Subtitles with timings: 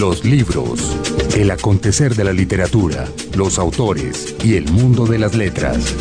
[0.00, 0.96] Los libros,
[1.36, 3.04] el acontecer de la literatura,
[3.36, 5.94] los autores y el mundo de las letras.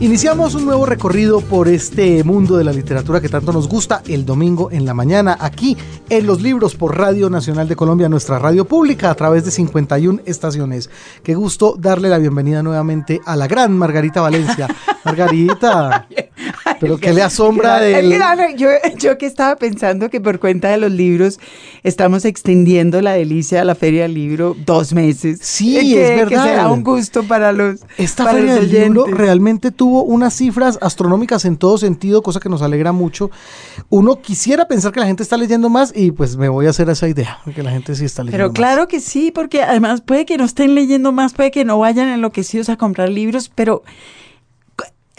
[0.00, 4.24] Iniciamos un nuevo recorrido por este mundo de la literatura que tanto nos gusta el
[4.24, 5.76] domingo en la mañana, aquí
[6.08, 10.22] en Los Libros por Radio Nacional de Colombia, nuestra radio pública, a través de 51
[10.24, 10.88] estaciones.
[11.22, 14.68] Qué gusto darle la bienvenida nuevamente a la gran Margarita Valencia.
[15.04, 16.08] Margarita,
[16.80, 18.12] pero que le asombra del...
[18.56, 21.38] Yo, yo que estaba pensando que por cuenta de los libros
[21.82, 25.38] estamos extendiendo la delicia de la Feria del Libro dos meses.
[25.42, 26.28] Sí, es verdad.
[26.28, 30.34] Que será un gusto para los Esta para Feria los del Libro realmente tuvo unas
[30.34, 33.30] cifras astronómicas en todo sentido, cosa que nos alegra mucho.
[33.88, 36.88] Uno quisiera pensar que la gente está leyendo más y pues me voy a hacer
[36.88, 38.56] esa idea, que la gente sí está leyendo Pero más.
[38.56, 42.08] claro que sí, porque además puede que no estén leyendo más, puede que no vayan
[42.08, 43.82] enloquecidos a comprar libros, pero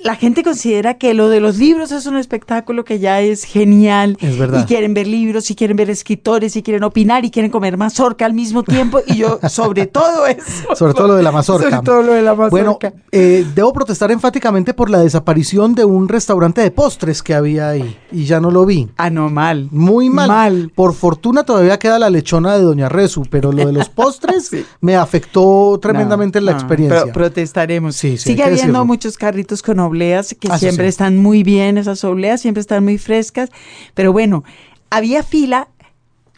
[0.03, 4.17] la gente considera que lo de los libros es un espectáculo que ya es genial.
[4.19, 4.61] Es verdad.
[4.61, 8.25] Y quieren ver libros, y quieren ver escritores, y quieren opinar, y quieren comer mazorca
[8.25, 8.99] al mismo tiempo.
[9.07, 10.75] Y yo, sobre todo eso.
[10.75, 11.69] Sobre todo lo de la mazorca.
[11.69, 12.49] Sobre todo lo de la mazorca.
[12.49, 12.77] Bueno,
[13.11, 17.97] eh, debo protestar enfáticamente por la desaparición de un restaurante de postres que había ahí
[18.11, 18.89] y ya no lo vi.
[18.97, 19.69] Ah, no, mal.
[19.71, 20.27] Muy mal.
[20.27, 20.71] Mal.
[20.75, 24.65] Por fortuna todavía queda la lechona de Doña Rezu, pero lo de los postres Sí.
[24.81, 27.01] me afectó tremendamente No, la no, experiencia.
[27.03, 27.95] pero protestaremos.
[27.95, 28.85] Sí, sí, Sigue habiendo decirlo.
[28.85, 30.89] muchos carritos con obleas que Ah, siempre sí.
[30.89, 33.49] están muy bien, esas obleas siempre están muy frescas.
[33.93, 34.43] Pero bueno,
[34.89, 35.67] había fila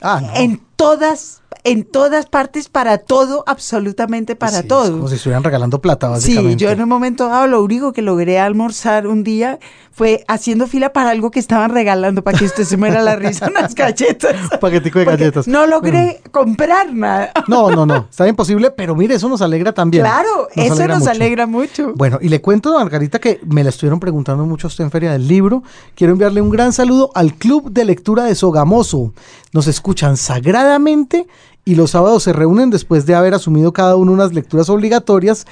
[0.02, 0.36] ah, no.
[0.36, 4.92] en todas, en todas partes para todo, absolutamente para Sí, es todo.
[4.92, 6.64] Como si estuvieran regalando plata, Sí, básicamente.
[6.64, 9.60] yo en un momento dado lo único que logré almorzar un día
[9.92, 13.48] fue haciendo fila para algo que estaban regalando para que usted se muera la risa,
[13.50, 14.36] unas galletas.
[14.54, 15.48] Un paquetico de Porque galletas.
[15.48, 17.32] No logré comprar nada.
[17.48, 18.06] No, no, no.
[18.12, 20.04] Está imposible, pero mire, eso nos alegra también.
[20.04, 21.12] Claro, eso nos mucho.
[21.12, 21.94] alegra mucho.
[21.96, 24.92] Bueno, y le cuento a Margarita que me la estuvieron preguntando mucho a usted en
[24.92, 25.64] Feria del Libro.
[25.96, 29.14] Quiero enviarle un gran saludo al Club de Lectura de Sogamoso.
[29.54, 31.26] Nos escuchan sagradamente
[31.66, 35.46] y los sábados se reúnen después de haber asumido cada uno unas lecturas obligatorias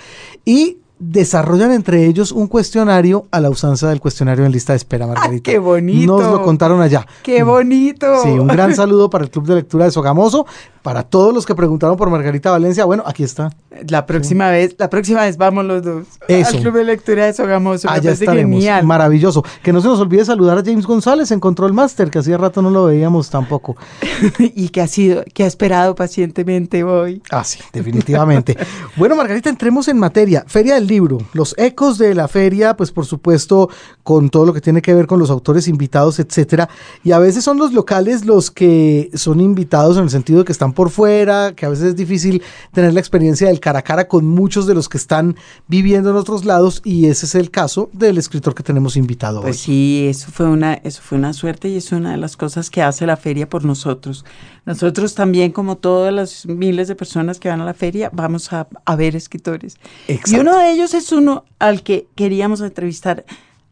[0.45, 5.07] y desarrollan entre ellos un cuestionario a la usanza del cuestionario en lista de espera,
[5.07, 5.51] Margarita.
[5.51, 6.21] qué bonito!
[6.21, 7.05] Nos lo contaron allá.
[7.23, 8.21] ¡Qué bonito!
[8.21, 10.45] Sí, un gran saludo para el Club de Lectura de Sogamoso,
[10.83, 12.83] para todos los que preguntaron por Margarita Valencia.
[12.83, 13.49] Bueno, aquí está.
[13.87, 16.05] La próxima vez, la próxima vez vamos los dos.
[16.27, 16.57] Eso.
[16.57, 17.89] Al Club de Lectura de Sogamoso.
[17.89, 18.59] Allá estaremos.
[18.59, 18.85] genial.
[18.85, 19.43] Maravilloso.
[19.63, 22.61] Que no se nos olvide saludar a James González en Control Master, que hacía rato
[22.61, 23.77] no lo veíamos tampoco.
[24.39, 27.21] y que ha sido, que ha esperado pacientemente hoy.
[27.31, 28.57] Ah, sí, definitivamente.
[28.97, 30.43] bueno, Margarita, entremos en materia.
[30.47, 31.19] Feria del libro.
[31.31, 33.69] Los ecos de la feria, pues por supuesto,
[34.03, 36.67] con todo lo que tiene que ver con los autores invitados, etcétera.
[37.05, 40.51] Y a veces son los locales los que son invitados en el sentido de que
[40.51, 42.41] están por fuera, que a veces es difícil
[42.71, 45.35] tener la experiencia del cara a cara con muchos de los que están
[45.67, 46.81] viviendo en otros lados.
[46.83, 49.63] Y ese es el caso del escritor que tenemos invitado Pues hoy.
[49.63, 52.81] sí, eso fue una, eso fue una suerte y es una de las cosas que
[52.81, 54.25] hace la feria por nosotros.
[54.65, 58.67] Nosotros también, como todas las miles de personas que van a la feria, vamos a,
[58.85, 59.77] a ver escritores.
[60.07, 63.25] Y uno de ellos es uno al que queríamos entrevistar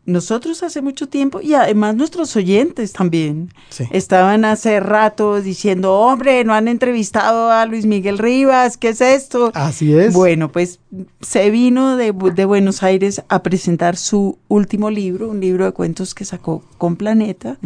[0.06, 3.54] nosotros hace mucho tiempo y además nuestros oyentes también.
[3.70, 3.86] Sí.
[3.92, 9.52] Estaban hace rato diciendo, hombre, no han entrevistado a Luis Miguel Rivas, ¿qué es esto?
[9.54, 10.14] Así es.
[10.14, 10.80] Bueno, pues
[11.22, 15.72] se vino de, Bu- de Buenos Aires a presentar su último libro, un libro de
[15.72, 17.58] cuentos que sacó con Planeta,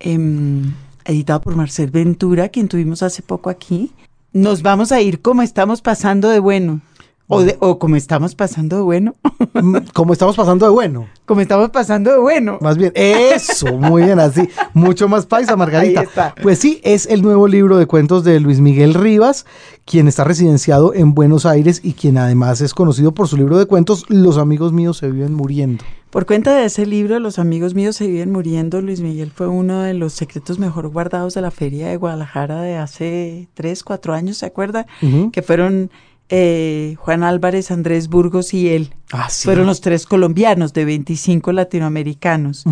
[0.00, 0.72] em,
[1.04, 3.92] editado por Marcel Ventura, quien tuvimos hace poco aquí.
[4.32, 6.80] Nos vamos a ir como estamos pasando de bueno.
[7.26, 9.14] O, de- o como estamos pasando de bueno.
[9.54, 11.06] Mm, Como estamos pasando de bueno.
[11.24, 12.58] como estamos pasando de bueno.
[12.60, 14.48] Más bien, eso, muy bien, así.
[14.74, 16.00] Mucho más paisa, Margarita.
[16.00, 16.34] Ahí está.
[16.42, 19.46] Pues sí, es el nuevo libro de cuentos de Luis Miguel Rivas,
[19.86, 23.64] quien está residenciado en Buenos Aires y quien además es conocido por su libro de
[23.66, 25.82] cuentos Los amigos míos se viven muriendo.
[26.10, 28.82] Por cuenta de ese libro, Los amigos míos se viven muriendo.
[28.82, 32.76] Luis Miguel fue uno de los secretos mejor guardados de la feria de Guadalajara de
[32.76, 34.86] hace tres, cuatro años, ¿se acuerda?
[35.32, 35.90] Que fueron
[36.30, 38.94] eh, Juan Álvarez, Andrés Burgos y él.
[39.12, 39.44] Ah, sí.
[39.44, 42.64] Fueron los tres colombianos de 25 latinoamericanos.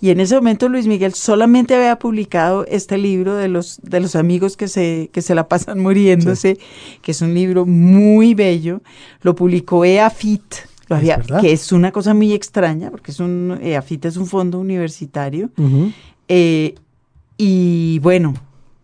[0.00, 4.16] Y en ese momento Luis Miguel solamente había publicado este libro de los, de los
[4.16, 6.58] amigos que se, que se la pasan muriéndose,
[7.02, 8.82] que es un libro muy bello.
[9.22, 10.54] Lo publicó EAFIT,
[11.40, 15.50] que es una cosa muy extraña, porque es un, EAFIT es un fondo universitario.
[16.28, 16.74] Eh,
[17.38, 18.34] y bueno,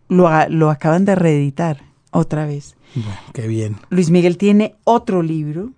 [0.09, 2.76] lo, lo acaban de reeditar otra vez.
[2.95, 3.77] Bueno, qué bien.
[3.89, 5.71] Luis Miguel tiene otro libro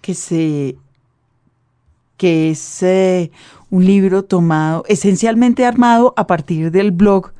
[0.00, 0.76] que se
[2.16, 3.30] que es eh,
[3.70, 7.32] un libro tomado, esencialmente armado a partir del blog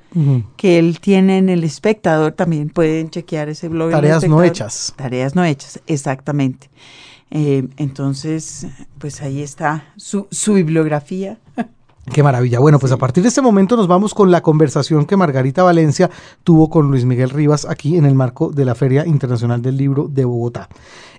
[0.57, 2.33] que él tiene en El Espectador.
[2.33, 3.91] También pueden chequear ese blog.
[3.91, 4.95] Tareas no hechas.
[4.97, 6.71] Tareas no hechas, exactamente.
[7.31, 8.67] Eh, entonces,
[8.99, 11.39] pues ahí está su, su bibliografía.
[12.13, 12.61] Qué maravilla.
[12.61, 16.11] Bueno, pues a partir de este momento nos vamos con la conversación que Margarita Valencia
[16.45, 20.09] tuvo con Luis Miguel Rivas aquí en el marco de la Feria Internacional del Libro
[20.09, 20.69] de Bogotá.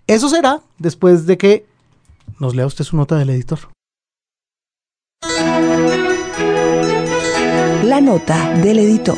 [0.07, 1.66] Eso será después de que
[2.39, 3.60] nos lea usted su nota del editor.
[7.83, 9.18] La nota del editor.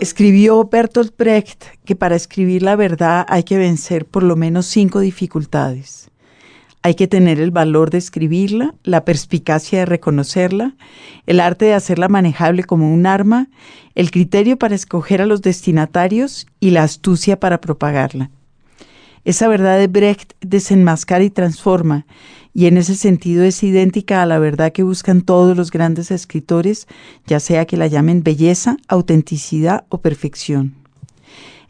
[0.00, 5.00] Escribió Bertolt Brecht que para escribir la verdad hay que vencer por lo menos cinco
[5.00, 6.11] dificultades.
[6.84, 10.74] Hay que tener el valor de escribirla, la perspicacia de reconocerla,
[11.26, 13.48] el arte de hacerla manejable como un arma,
[13.94, 18.30] el criterio para escoger a los destinatarios y la astucia para propagarla.
[19.24, 22.06] Esa verdad de Brecht desenmascara y transforma,
[22.52, 26.88] y en ese sentido es idéntica a la verdad que buscan todos los grandes escritores,
[27.28, 30.74] ya sea que la llamen belleza, autenticidad o perfección.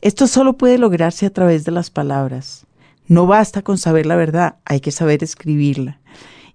[0.00, 2.66] Esto solo puede lograrse a través de las palabras.
[3.08, 6.00] No basta con saber la verdad, hay que saber escribirla.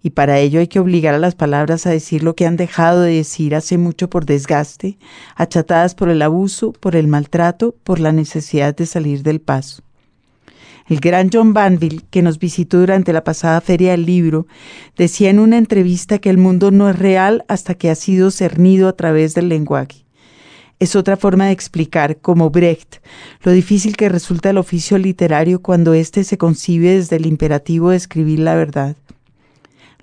[0.01, 3.01] Y para ello hay que obligar a las palabras a decir lo que han dejado
[3.01, 4.97] de decir hace mucho por desgaste,
[5.35, 9.83] achatadas por el abuso, por el maltrato, por la necesidad de salir del paso.
[10.87, 14.47] El gran John Banville, que nos visitó durante la pasada feria del libro,
[14.95, 18.87] decía en una entrevista que el mundo no es real hasta que ha sido cernido
[18.87, 20.06] a través del lenguaje.
[20.79, 22.97] Es otra forma de explicar, como Brecht,
[23.41, 27.97] lo difícil que resulta el oficio literario cuando éste se concibe desde el imperativo de
[27.97, 28.95] escribir la verdad.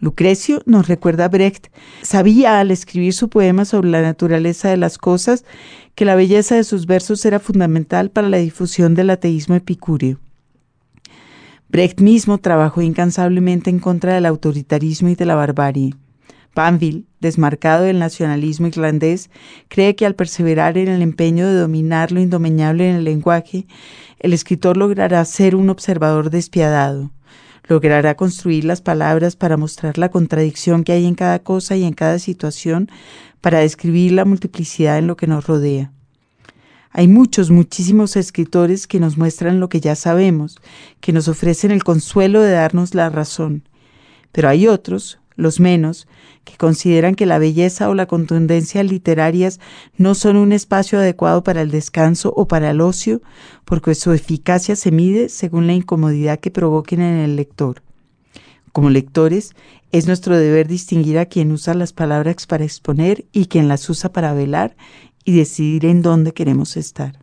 [0.01, 1.69] Lucrecio, nos recuerda Brecht,
[2.03, 5.45] sabía al escribir su poema sobre la naturaleza de las cosas
[5.95, 10.19] que la belleza de sus versos era fundamental para la difusión del ateísmo epicúreo.
[11.69, 15.95] Brecht mismo trabajó incansablemente en contra del autoritarismo y de la barbarie.
[16.55, 19.31] Banville, desmarcado del nacionalismo irlandés,
[19.69, 23.67] cree que al perseverar en el empeño de dominar lo indomeñable en el lenguaje,
[24.21, 27.11] el escritor logrará ser un observador despiadado,
[27.67, 31.95] logrará construir las palabras para mostrar la contradicción que hay en cada cosa y en
[31.95, 32.89] cada situación,
[33.41, 35.93] para describir la multiplicidad en lo que nos rodea.
[36.97, 40.59] Hay muchos, muchísimos escritores que nos muestran lo que ya sabemos,
[41.01, 43.69] que nos ofrecen el consuelo de darnos la razón.
[44.31, 46.07] Pero hay otros, los menos,
[46.45, 49.61] que consideran que la belleza o la contundencia literarias
[49.97, 53.23] no son un espacio adecuado para el descanso o para el ocio,
[53.65, 57.83] porque su eficacia se mide según la incomodidad que provoquen en el lector.
[58.73, 59.55] Como lectores,
[59.93, 64.13] es nuestro deber distinguir a quien usa las palabras para exponer y quien las usa
[64.13, 64.77] para velar
[65.25, 67.19] y decidir en dónde queremos estar.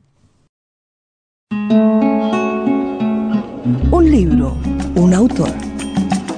[3.91, 4.57] Un libro,
[4.95, 5.51] un autor.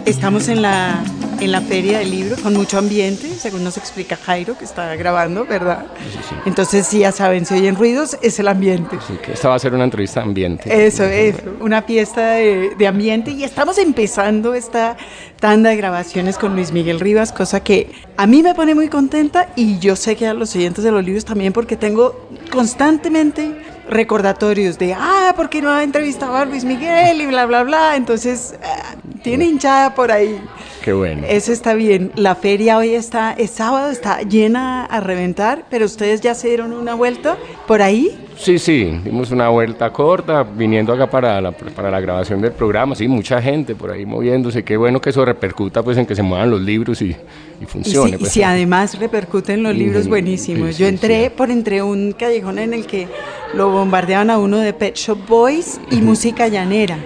[0.05, 1.03] Estamos en la,
[1.43, 5.45] en la feria del libro con mucho ambiente, según nos explica Jairo, que está grabando,
[5.45, 5.85] ¿verdad?
[6.11, 6.35] Sí, sí.
[6.45, 8.97] Entonces, sí, ya saben, si oyen ruidos, es el ambiente.
[9.05, 10.85] Sí, que esta va a ser una entrevista ambiente.
[10.85, 14.97] Eso, eso, una fiesta de, de, ambiente y estamos empezando esta
[15.43, 19.49] tanda de grabaciones con Luis Miguel Rivas, cosa que a mí me pone muy contenta
[19.57, 23.53] y yo sé que a los oyentes de los libros también porque tengo constantemente
[23.89, 27.19] recordatorios de, ah, ¿por qué no ha entrevistado a Luis Miguel?
[27.19, 27.97] Y bla, bla, bla.
[27.97, 30.41] Entonces, uh, tiene hinchada por ahí.
[30.81, 31.27] Qué bueno.
[31.27, 32.13] Eso está bien.
[32.15, 36.71] La feria hoy está, es sábado, está llena a reventar, pero ustedes ya se dieron
[36.71, 37.37] una vuelta
[37.67, 38.17] por ahí.
[38.37, 42.95] Sí, sí, dimos una vuelta corta viniendo acá para la, para la grabación del programa,
[42.95, 46.23] sí, mucha gente por ahí moviéndose, qué bueno que eso repercuta pues en que se
[46.23, 47.15] muevan los libros y,
[47.61, 48.09] y funcione.
[48.09, 48.31] Y si, pues.
[48.31, 50.67] y si además repercuten los libros, buenísimo.
[50.67, 51.29] Sí, Yo entré sí.
[51.35, 53.07] por entre un callejón en el que
[53.53, 56.97] lo bombardeaban a uno de Pet Shop Boys y música llanera,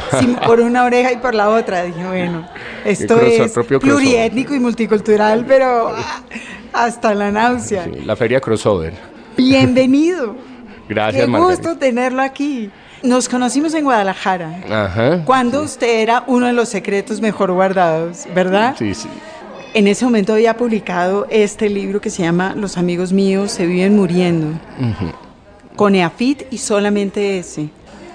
[0.46, 1.84] por una oreja y por la otra.
[1.84, 2.48] Dije, bueno,
[2.84, 6.22] esto crossover, es pluriétnico y multicultural, pero ah,
[6.72, 7.84] hasta la náusea.
[7.84, 8.94] Sí, la feria crossover.
[9.36, 10.49] Bienvenido.
[10.90, 11.56] Gracias, Qué Margarita.
[11.62, 12.68] gusto tenerlo aquí.
[13.04, 14.60] Nos conocimos en Guadalajara.
[14.68, 15.24] Ajá.
[15.24, 18.74] Cuando usted era uno de los secretos mejor guardados, ¿verdad?
[18.76, 19.08] Sí, sí.
[19.72, 23.94] En ese momento había publicado este libro que se llama Los amigos míos se viven
[23.94, 24.48] muriendo.
[24.48, 25.12] Ujú.
[25.76, 27.68] Con EAFIT y solamente ese.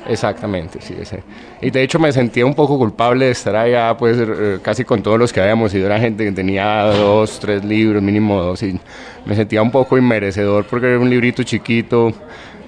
[0.08, 1.24] Exactamente, sí, ese.
[1.62, 5.01] Y de hecho me sentía un poco culpable de estar allá, pues eh, casi con
[5.01, 8.79] todos los que habíamos ido, era gente que tenía dos, tres libros, mínimo dos, y
[9.25, 12.13] me sentía un poco inmerecedor porque era un librito chiquito.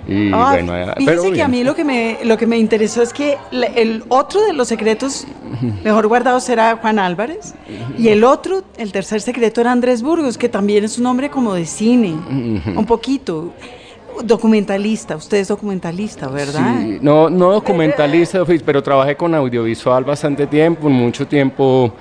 [0.08, 3.02] Y Ah, bueno, fíjese pero que a mí lo que me lo que me interesó
[3.02, 5.26] es que el otro de los secretos
[5.84, 7.54] mejor guardados era Juan Álvarez
[7.98, 11.54] y el otro, el tercer secreto era Andrés Burgos, que también es un hombre como
[11.54, 12.16] de cine,
[12.76, 13.54] un poquito
[14.24, 15.16] documentalista.
[15.16, 16.76] Usted es documentalista, ¿verdad?
[16.82, 21.94] Sí, no, no documentalista, pero trabajé con audiovisual bastante tiempo, mucho tiempo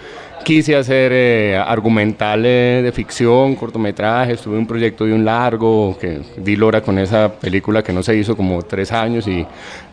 [0.46, 6.54] quise hacer eh, argumentales de ficción, cortometrajes, tuve un proyecto de un largo, que di
[6.54, 9.44] lora con esa película que no se hizo como tres años y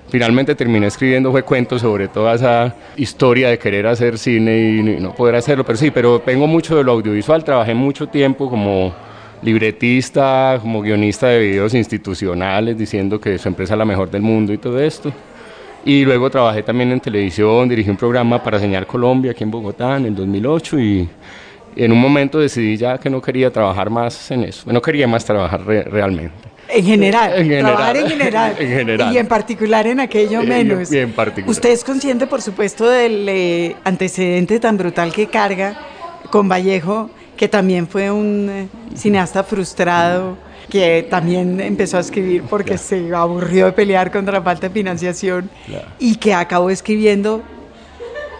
[0.09, 5.15] finalmente terminé escribiendo fue cuentos sobre toda esa historia de querer hacer cine y no
[5.15, 8.93] poder hacerlo, pero sí, pero vengo mucho de lo audiovisual, trabajé mucho tiempo como
[9.41, 14.53] libretista, como guionista de videos institucionales, diciendo que su empresa es la mejor del mundo
[14.53, 15.11] y todo esto.
[15.85, 19.97] Y luego trabajé también en televisión, dirigí un programa para Señal Colombia aquí en Bogotá
[19.97, 21.09] en el 2008 y
[21.75, 25.25] en un momento decidí ya que no quería trabajar más en eso, no quería más
[25.25, 26.53] trabajar realmente.
[26.69, 29.13] En general, en general, trabajar en general, en general.
[29.13, 30.91] Y en particular en aquello menos.
[30.91, 31.49] Y en particular.
[31.49, 35.77] Usted es consciente, por supuesto, del eh, antecedente tan brutal que carga
[36.31, 40.37] con Vallejo, que también fue un eh, cineasta frustrado
[40.69, 45.49] que también empezó a escribir porque se aburrió de pelear contra la falta de financiación
[45.99, 47.43] y que acabó escribiendo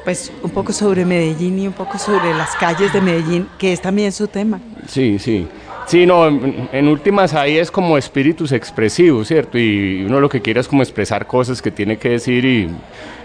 [0.04, 3.82] pues un poco sobre Medellín y un poco sobre las calles de Medellín, que es
[3.82, 4.60] también su tema.
[4.88, 5.48] Sí, sí.
[5.86, 9.58] Sí, no, en, últimas ahí es como espíritus expresivos, ¿cierto?
[9.58, 12.70] Y uno lo que quiere es como expresar cosas que tiene que decir y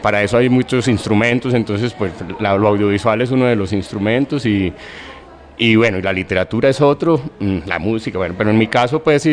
[0.02, 4.72] para eso hay muchos instrumentos, entonces pues lo audiovisual es uno de los instrumentos y
[5.58, 9.02] y bueno, y la literatura es otro, mm, la música, bueno, pero en mi caso,
[9.02, 9.28] pues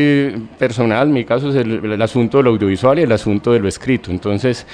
[0.57, 4.09] personal, mi caso es el, asunto del audiovisual y el asunto de lo escrito.
[4.09, 4.65] Entonces,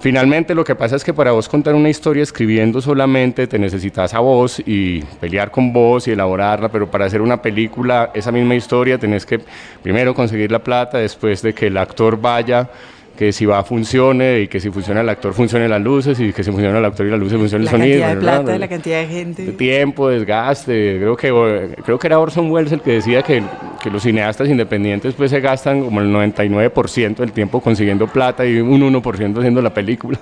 [0.00, 4.14] finalmente lo que pasa es que para vos contar una historia escribiendo solamente te necesitas
[4.14, 8.54] a vos y pelear con vos y elaborarla, pero para hacer una película, esa misma
[8.54, 9.40] historia, tenés que
[9.82, 12.70] primero conseguir la plata, después de que el actor vaya
[13.16, 16.44] que si va funcione y que si funciona el actor funcione las luces y que
[16.44, 17.98] si funciona el actor y las luces funcione el sonido.
[18.00, 19.46] La cantidad de plata, la cantidad de gente.
[19.46, 20.98] De tiempo, desgaste.
[20.98, 23.42] Creo que creo que era Orson Welles el que decía que,
[23.82, 28.60] que los cineastas independientes pues se gastan como el 99% del tiempo consiguiendo plata y
[28.60, 30.18] un 1% haciendo la película.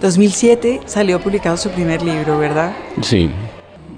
[0.00, 2.72] 2007 salió publicado su primer libro, ¿verdad?
[3.00, 3.30] Sí.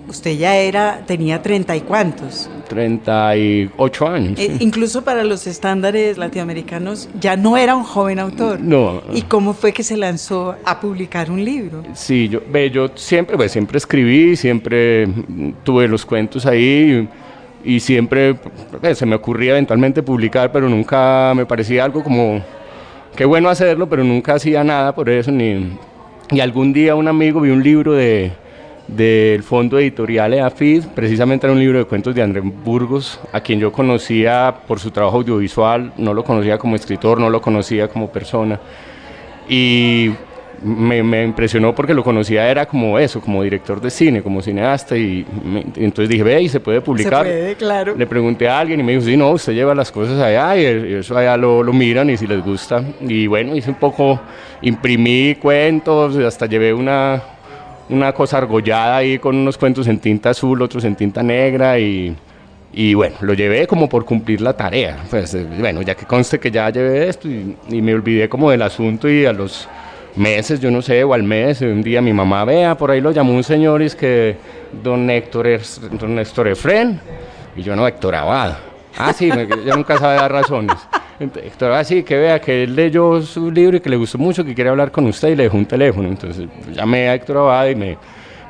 [0.07, 2.51] Usted ya era, tenía treinta y cuántos.
[2.69, 4.39] 38 años.
[4.39, 8.61] Eh, incluso para los estándares latinoamericanos ya no era un joven autor.
[8.61, 9.03] No.
[9.15, 11.83] ¿Y cómo fue que se lanzó a publicar un libro?
[11.95, 15.09] Sí, yo, yo siempre, pues, siempre escribí, siempre
[15.63, 17.09] tuve los cuentos ahí
[17.65, 18.35] y, siempre
[18.81, 22.45] pues, se me ocurría eventualmente publicar, pero nunca me parecía algo como,
[23.17, 25.31] qué bueno hacerlo, pero nunca hacía nada por eso.
[25.31, 25.79] Ni,
[26.31, 28.33] y algún día un amigo vio un libro de
[28.87, 33.59] del fondo editorial EAFID, precisamente era un libro de cuentos de André Burgos, a quien
[33.59, 38.11] yo conocía por su trabajo audiovisual, no lo conocía como escritor, no lo conocía como
[38.11, 38.61] persona.
[39.49, 40.11] Y
[40.63, 45.27] me, impresionó porque lo conocía era como eso, como director de cine, como cineasta y
[45.77, 47.27] entonces dije, ve, y se puede publicar.
[47.27, 47.95] Se puede, claro.
[47.97, 50.95] Le pregunté a alguien y me dijo, sí, no, usted lleva las cosas allá y
[50.95, 52.83] eso allá lo, lo miran y si les gusta.
[53.01, 54.21] Y bueno, hice un poco,
[54.63, 57.23] imprimí cuentos, hasta llevé una,
[57.89, 62.17] una cosa argollada ahí con unos cuentos en tinta azul, otros en tinta negra y,
[62.73, 65.05] y bueno, lo llevé como por cumplir la tarea.
[65.11, 68.63] Pues eh, bueno, ya que conste que ya llevé esto y, me olvidé como del
[68.63, 69.69] asunto y a los
[70.17, 73.11] meses, yo no sé, o al mes, un día mi mamá, vea, por ahí lo
[73.11, 74.37] llamó un señor y es que
[74.83, 75.61] don Héctor,
[75.99, 77.01] don Héctor Efren,
[77.57, 78.57] y yo no, Héctor Abad.
[78.97, 80.77] Ah, sí, yo nunca sabe dar razones.
[81.21, 84.55] Héctor, así que vea que él leyó su libro y que le gustó mucho, que
[84.55, 86.09] quiere hablar con usted y le dejó un teléfono.
[86.09, 87.99] Entonces llamé a Héctor Abad y me,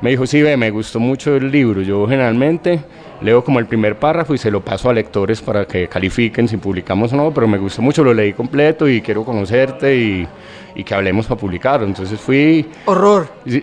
[0.01, 1.81] me dijo, sí, ve, me gustó mucho el libro.
[1.81, 2.79] Yo generalmente
[3.21, 6.57] leo como el primer párrafo y se lo paso a lectores para que califiquen si
[6.57, 10.27] publicamos o no, pero me gustó mucho, lo leí completo y quiero conocerte y,
[10.75, 11.85] y que hablemos para publicarlo.
[11.85, 12.65] Entonces fui...
[12.85, 13.27] Horror.
[13.45, 13.61] Y,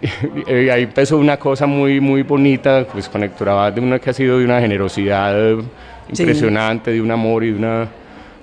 [0.71, 4.15] ahí empezó una cosa muy, muy bonita, pues con Héctor Abad, de una que ha
[4.15, 5.57] sido de una generosidad
[6.09, 7.89] impresionante, de un amor y de una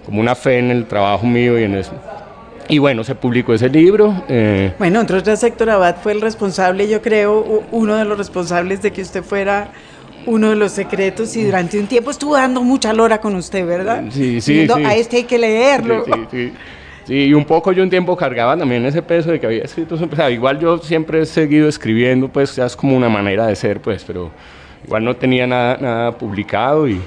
[0.05, 1.93] como una fe en el trabajo mío y en eso.
[2.67, 4.23] Y bueno, se publicó ese libro.
[4.29, 4.73] Eh.
[4.77, 8.91] Bueno, entre otras, Héctor Abad fue el responsable, yo creo, uno de los responsables de
[8.91, 9.71] que usted fuera
[10.25, 14.03] uno de los secretos y durante un tiempo estuvo dando mucha lora con usted, ¿verdad?
[14.11, 14.83] Sí, sí, sí.
[14.85, 16.05] A este hay que leerlo.
[16.05, 16.53] Sí, sí,
[17.05, 17.13] sí.
[17.15, 20.15] y un poco yo un tiempo cargaba también ese peso de que había escrito, o
[20.15, 23.81] sea, igual yo siempre he seguido escribiendo, pues ya es como una manera de ser,
[23.81, 24.29] pues, pero
[24.85, 27.01] igual no tenía nada, nada publicado y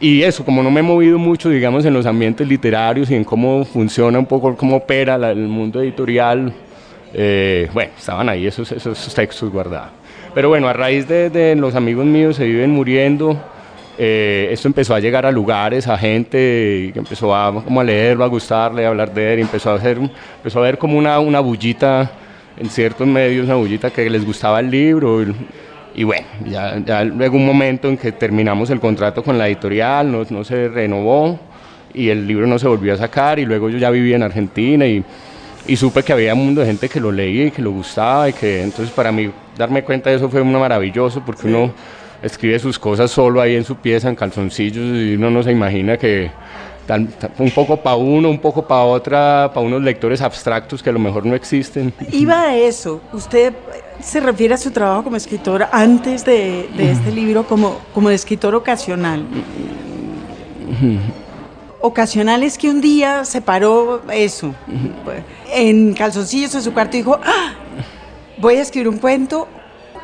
[0.00, 3.24] y eso, como no me he movido mucho, digamos, en los ambientes literarios y en
[3.24, 6.52] cómo funciona un poco, cómo opera el mundo editorial,
[7.12, 9.90] eh, bueno, estaban ahí esos, esos textos guardados.
[10.34, 13.36] Pero bueno, a raíz de, los amigos míos se viven muriendo,
[13.98, 18.22] eh, esto empezó a llegar a lugares, a gente que empezó a, como a leerlo,
[18.24, 21.18] a gustarle, a hablar de él, y empezó a, hacer, empezó a ver como una,
[21.18, 22.08] una bullita
[22.56, 25.22] en ciertos medios, una bullita que les gustaba el libro.
[25.22, 25.34] Y
[26.04, 30.24] bueno, ya, ya, luego un momento en que terminamos el contrato con la editorial, no,
[30.30, 31.38] no, se renovó
[31.92, 34.86] y el libro no se volvió a sacar y luego yo ya vivía en Argentina
[34.86, 35.04] y,
[35.66, 38.28] y supe que había un mundo de gente que lo leía y que lo gustaba
[38.28, 41.72] y que entonces para mí darme cuenta de eso fue una maravilloso porque uno
[42.22, 45.96] escribe sus cosas solo ahí en su pieza, en calzoncillos y uno no se imagina
[45.96, 46.30] que
[46.96, 50.98] un poco para uno, un poco para otra, para unos lectores abstractos que a lo
[50.98, 51.92] mejor no existen.
[52.12, 53.00] Iba a eso.
[53.12, 53.52] Usted
[54.00, 58.54] se refiere a su trabajo como escritor antes de, este libro como, como de escritor
[58.54, 59.24] ocasional.
[61.80, 64.54] Ocasional es que un día se paró eso,
[65.52, 67.54] en calzoncillos en su cuarto y dijo, ¡Ah!
[68.38, 69.48] voy a escribir un cuento,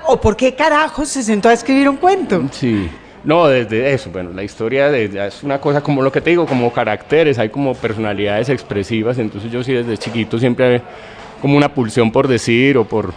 [0.06, 2.42] o por qué carajo se sentó a escribir un cuento.
[2.52, 2.88] Sí.
[3.24, 6.46] No, desde eso, bueno, la historia de, es una cosa como lo que te digo,
[6.46, 10.82] como caracteres, hay como personalidades expresivas, entonces yo sí desde chiquito siempre
[11.40, 13.14] como una pulsión por decir o por,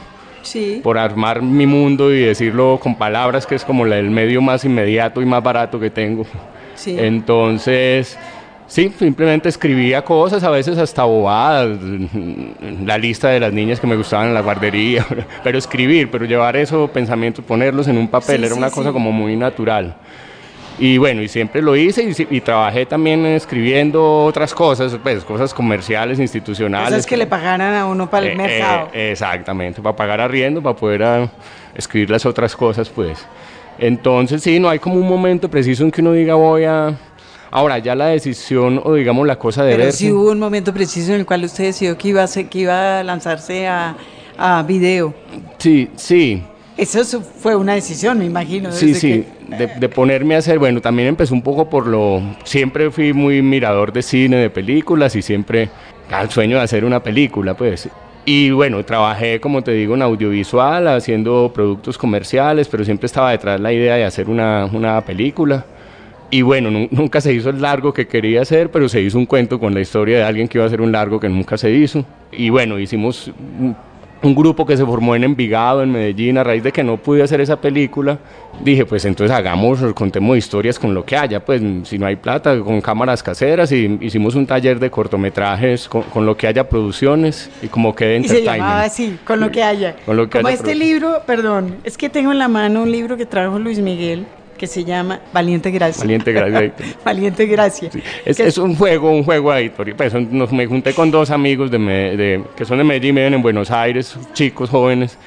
[0.81, 5.21] por armar mi mundo y decirlo con palabras, que es como el medio más inmediato
[5.21, 6.25] y más barato que tengo.
[6.75, 6.95] Sí.
[6.97, 8.17] Entonces,
[8.67, 11.77] sí, simplemente escribía cosas, a veces hasta bobadas,
[12.85, 15.05] la lista de las niñas que me gustaban en la guardería,
[15.43, 19.35] pero escribir, pero llevar esos pensamientos, ponerlos en un papel, era una cosa como muy
[19.35, 19.95] natural.
[20.79, 26.19] Y bueno, y siempre lo hice y, trabajé también escribiendo otras cosas, pues cosas comerciales,
[26.19, 26.89] institucionales.
[26.89, 28.89] Cosas que le pagaran a uno para el eh, mercado.
[28.93, 31.29] Eh, exactamente, para pagar arriendo, para poder ah,
[31.73, 33.25] escribir las otras cosas, pues.
[33.79, 36.95] Entonces, sí, no hay como un momento preciso en que uno diga voy a...
[37.51, 41.13] Ahora, ya la decisión o digamos la cosa de Pero sí hubo un momento preciso
[41.13, 43.95] en el cual usted decidió que iba a, que iba a lanzarse a,
[44.37, 45.13] a video.
[45.57, 46.43] Sí, sí.
[46.77, 48.71] Eso fue una decisión, me imagino.
[48.71, 53.13] Sí, sí, de, ponerme a hacer, bueno, también empezó un poco por lo, siempre fui
[53.13, 55.69] muy mirador de cine, de películas y siempre
[56.11, 57.89] al sueño de hacer una película, pues.
[58.25, 63.59] Y bueno, trabajé, como te digo, en audiovisual, haciendo productos comerciales, pero siempre estaba detrás
[63.59, 65.65] la idea de hacer una, una película.
[66.29, 69.59] Y bueno, nunca se hizo el largo que quería hacer, pero se hizo un cuento
[69.59, 72.03] con la historia de alguien que iba a hacer un largo que nunca se hizo.
[72.31, 73.31] Y bueno, hicimos
[74.21, 77.23] un grupo que se formó en Envigado, en Medellín, a raíz de que no pude
[77.23, 78.17] hacer esa película,
[78.63, 82.59] dije, pues entonces hagamos, contemos historias con lo que haya, pues si no hay plata,
[82.59, 87.67] con cámaras caseras, y hicimos un taller de cortometrajes con, lo que haya producciones y
[87.67, 88.47] como que entertainment.
[88.47, 89.95] Y se llamaba así, con lo que haya.
[90.05, 93.17] Con lo que como este libro, perdón, es que tengo en la mano un libro
[93.17, 94.25] que trajo Luis Miguel,
[94.57, 96.01] que se llama Valiente Gracia.
[96.01, 96.73] Valiente Gracia.
[97.05, 97.89] Valiente Gracia.
[98.25, 99.69] Es, un juego, un juego ahí.
[99.69, 103.71] Pues, nos, me junté con dos amigos de, que son de Medellín, viven en Buenos
[103.71, 105.17] Aires, chicos jóvenes,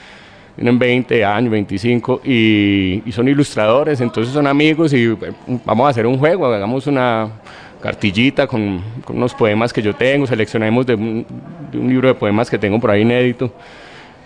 [0.57, 5.17] tienen 20 años, 25, y, son ilustradores, entonces son amigos y
[5.65, 7.29] vamos a hacer un juego, hagamos una
[7.81, 11.27] cartillita con, unos poemas que yo tengo, seleccionemos de un,
[11.73, 13.53] de un libro de poemas que tengo por ahí inédito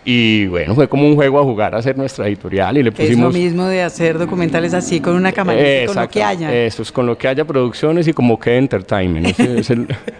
[0.04, 3.10] y bueno, fue como un juego a jugar a hacer nuestra editorial y le pusimos...
[3.10, 6.54] Es lo mismo de hacer documentales así con una cámara, con lo que haya.
[6.54, 9.34] Eso es con lo que haya producciones y como que entertainment.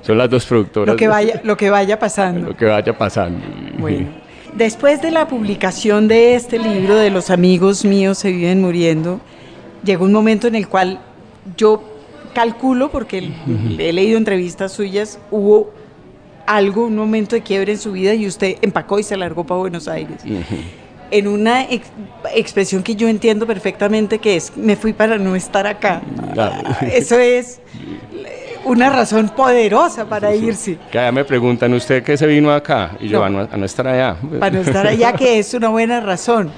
[0.02, 0.94] son las dos productoras.
[0.94, 2.48] Lo que vaya, lo que vaya pasando.
[2.48, 3.40] Lo que vaya pasando.
[3.78, 4.08] Bueno.
[4.54, 9.20] Después de la publicación de este libro de los amigos míos se viven muriendo,
[9.84, 11.00] llegó un momento en el cual
[11.56, 11.82] yo
[12.34, 13.30] calculo, porque
[13.78, 15.72] he leído entrevistas suyas, hubo
[16.46, 19.58] algo, un momento de quiebre en su vida y usted empacó y se largó para
[19.58, 20.22] Buenos Aires.
[21.10, 21.66] En una
[22.34, 26.02] expresión que yo entiendo perfectamente que es, me fui para no estar acá.
[26.92, 27.60] Eso es
[28.64, 30.78] una razón poderosa para irse.
[30.90, 32.96] Que allá me preguntan, ¿usted qué se vino acá?
[33.00, 34.16] Y yo, a, no, estar allá.
[34.40, 36.50] Para no estar allá, que es una buena razón.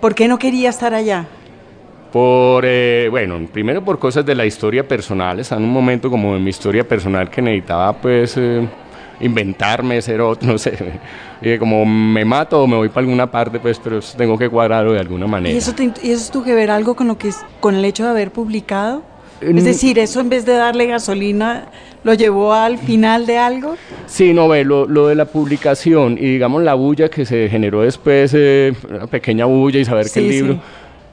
[0.00, 1.26] ¿Por qué no quería estar allá?
[2.12, 6.34] Por, eh, bueno, primero por cosas de la historia personal, está en un momento como
[6.34, 8.68] de mi historia personal que necesitaba pues eh,
[9.22, 10.76] inventarme, ser otro, no sé.
[11.40, 14.92] Y como me mato o me voy para alguna parte, pues, pero tengo que cuadrarlo
[14.92, 15.54] de alguna manera.
[15.54, 18.04] ¿Y eso, ¿Y eso tuvo que ver algo con, lo que es, con el hecho
[18.04, 19.02] de haber publicado?
[19.40, 21.66] Es decir, eso en vez de darle gasolina,
[22.04, 23.76] ¿lo llevó al final de algo?
[24.06, 27.80] Sí, no, ve, lo, lo de la publicación y digamos la bulla que se generó
[27.80, 30.60] después, eh, una pequeña bulla y saber que el libro,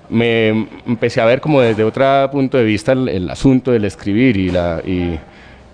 [0.09, 0.49] me
[0.85, 4.49] empecé a ver como desde otro punto de vista el, el asunto del escribir y
[4.51, 4.81] la...
[4.85, 5.17] Y,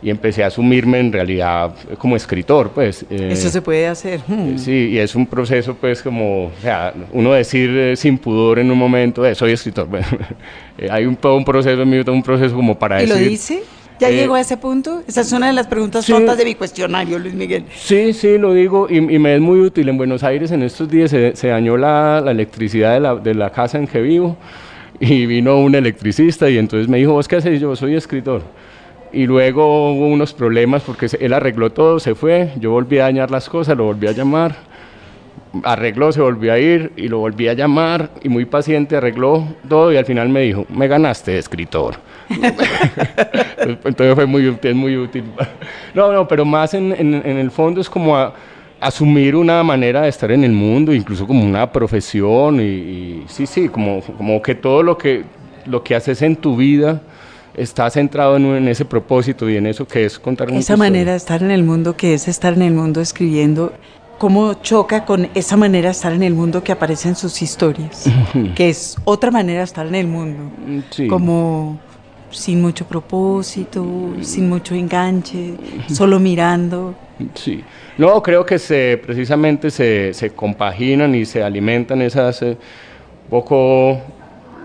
[0.05, 3.03] y empecé a asumirme en realidad como escritor, pues.
[3.09, 4.19] Eh, Eso se puede hacer.
[4.27, 4.55] Hmm.
[4.55, 8.69] Sí, y es un proceso, pues, como, o sea, uno decir eh, sin pudor en
[8.69, 9.87] un momento, de soy escritor,
[10.77, 13.19] eh, hay un, un proceso un proceso como para ¿Y decir...
[13.19, 13.63] ¿Y lo dice?
[13.99, 15.01] ¿Ya llegó a ese punto?
[15.07, 17.65] Esa es una de las preguntas tontas de mi cuestionario, Luis Miguel.
[17.75, 19.89] Sí, sí, lo digo y, me es muy útil.
[19.89, 23.33] En Buenos Aires en estos días se, se dañó la, la electricidad de la, de
[23.33, 24.37] la, casa en que vivo
[24.99, 27.59] y vino un electricista y entonces me dijo, ¿vos qué haces?
[27.59, 28.43] Yo soy escritor
[29.15, 33.31] y luego hubo unos problemas porque él arregló todo, se fue, yo volví a dañar
[33.31, 34.55] las cosas, lo volví a llamar,
[35.63, 39.93] arregló, se volvió a ir y lo volví a llamar y muy paciente arregló todo
[39.93, 41.95] y al final me dijo, me ganaste, escritor.
[43.85, 45.23] Entonces fue muy útil, muy útil.
[45.93, 48.17] No, no, pero más en, en, el fondo es como
[48.81, 53.47] asumir una manera de estar en el mundo, incluso como una profesión y, y sí,
[53.47, 55.23] sí, como, como que todo lo que,
[55.65, 57.01] lo que haces en tu vida
[57.57, 61.11] está centrado en, en, ese propósito y en eso que es contar una Esa manera
[61.11, 63.73] de estar en el mundo, que es estar en el mundo escribiendo,
[64.17, 68.05] ¿cómo choca con esa manera de estar en el mundo que aparece en sus historias?
[68.55, 70.51] que es otra manera de estar en el mundo.
[70.89, 71.07] Sí.
[71.07, 71.79] Como
[72.35, 73.85] sin mucho propósito,
[74.21, 75.53] sin mucho enganche,
[75.87, 76.95] solo mirando.
[77.33, 77.63] Sí,
[77.97, 82.57] no, creo que se, precisamente se, se compaginan y se alimentan esas, eh,
[83.29, 84.01] poco,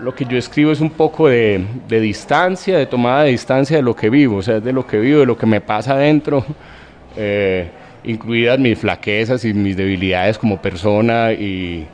[0.01, 3.83] lo que yo escribo es un poco de, de, distancia, de tomada de distancia de
[3.83, 6.43] lo que vivo, o sea, de lo que vivo, de lo que me pasa adentro,
[7.17, 7.69] eh,
[8.03, 11.85] incluidas mis flaquezas y mis debilidades como persona y,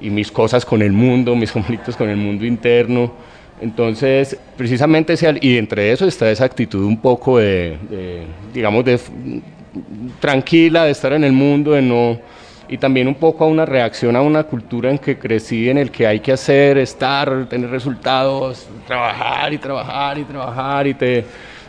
[0.00, 3.12] y mis cosas con el mundo, mis conflictos con el mundo interno.
[3.60, 7.78] Entonces, precisamente, y entre eso está esa actitud un poco de,
[8.52, 8.98] digamos, de
[10.20, 12.18] tranquila, de estar en el mundo, de no,
[12.68, 15.90] y también un poco a una reacción a una cultura en que crecí, en el
[15.90, 21.24] que hay que hacer, estar, tener resultados, trabajar y trabajar y trabajar, y te,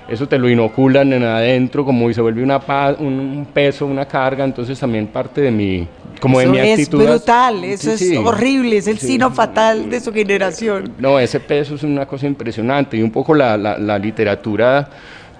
[0.08, 2.62] eso te lo inoculan en adentro, como y se vuelve una
[2.99, 5.88] un peso, una carga, entonces también parte de mi,
[6.19, 7.01] como eso de mi actitud.
[7.01, 10.93] Es brutal, eso es horrible, es el sino fatal de su generación.
[10.97, 14.89] No, ese peso es una cosa impresionante y un poco la, la, la literatura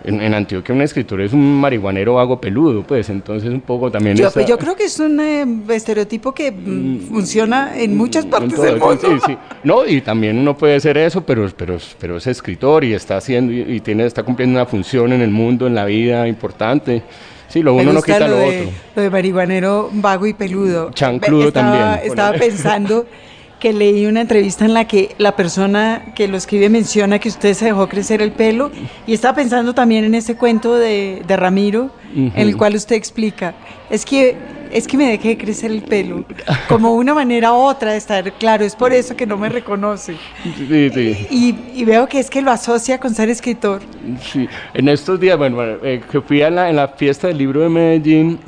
[0.06, 4.16] en, Antioquia un escritor es un marihuanero vago peludo, pues entonces un poco también...
[4.16, 8.62] Yo, yo creo que es un eh, estereotipo que mm, mm, funciona en muchas partes
[8.62, 9.00] del mundo.
[9.02, 9.38] Sí, sí.
[9.64, 13.52] No, y también uno puede ser eso, pero, pero, pero es escritor y está haciendo
[13.52, 17.04] y, tiene, está cumpliendo una función en el mundo, en la vida importante.
[17.48, 18.72] Sí, lo uno no quita lo, otro.
[18.96, 20.92] Lo de marihuanero vago y peludo.
[20.92, 22.00] Chancludo también.
[22.04, 23.06] Estaba pensando
[23.66, 27.56] que leí una entrevista en la que la persona que lo escribe menciona que usted
[27.56, 28.70] se dejó crecer el pelo
[29.08, 33.56] y estaba pensando también en ese cuento de, de Ramiro, en el cual usted explica,
[33.90, 34.38] es que
[34.72, 36.26] es que me dejé crecer el pelo,
[36.70, 40.16] como una manera u otra de estar claro, es por eso que no me reconoce.
[40.44, 41.28] Sí, sí.
[41.32, 43.82] Y, y, veo que es que lo asocia con ser escritor.
[44.22, 47.62] Sí, en estos días, bueno, eh, que fui a la, en la fiesta del libro
[47.62, 48.40] de Medellín,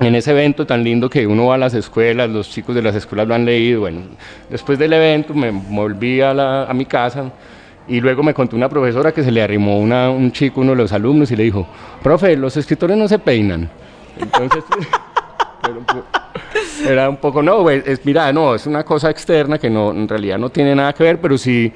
[0.00, 2.94] en ese evento tan lindo que uno va a las escuelas, los chicos de las
[2.94, 4.00] escuelas lo han leído, bueno,
[4.48, 7.30] después del evento me volví a, la, a mi casa
[7.86, 10.76] y luego me contó una profesora que se le arrimó una, un chico, uno de
[10.76, 11.66] los alumnos, y le dijo,
[12.02, 13.68] profe, los escritores no se peinan.
[14.18, 14.64] Entonces,
[16.88, 20.38] era un poco, no, es, mira, no, es una cosa externa que no, en realidad
[20.38, 21.72] no tiene nada que ver, pero sí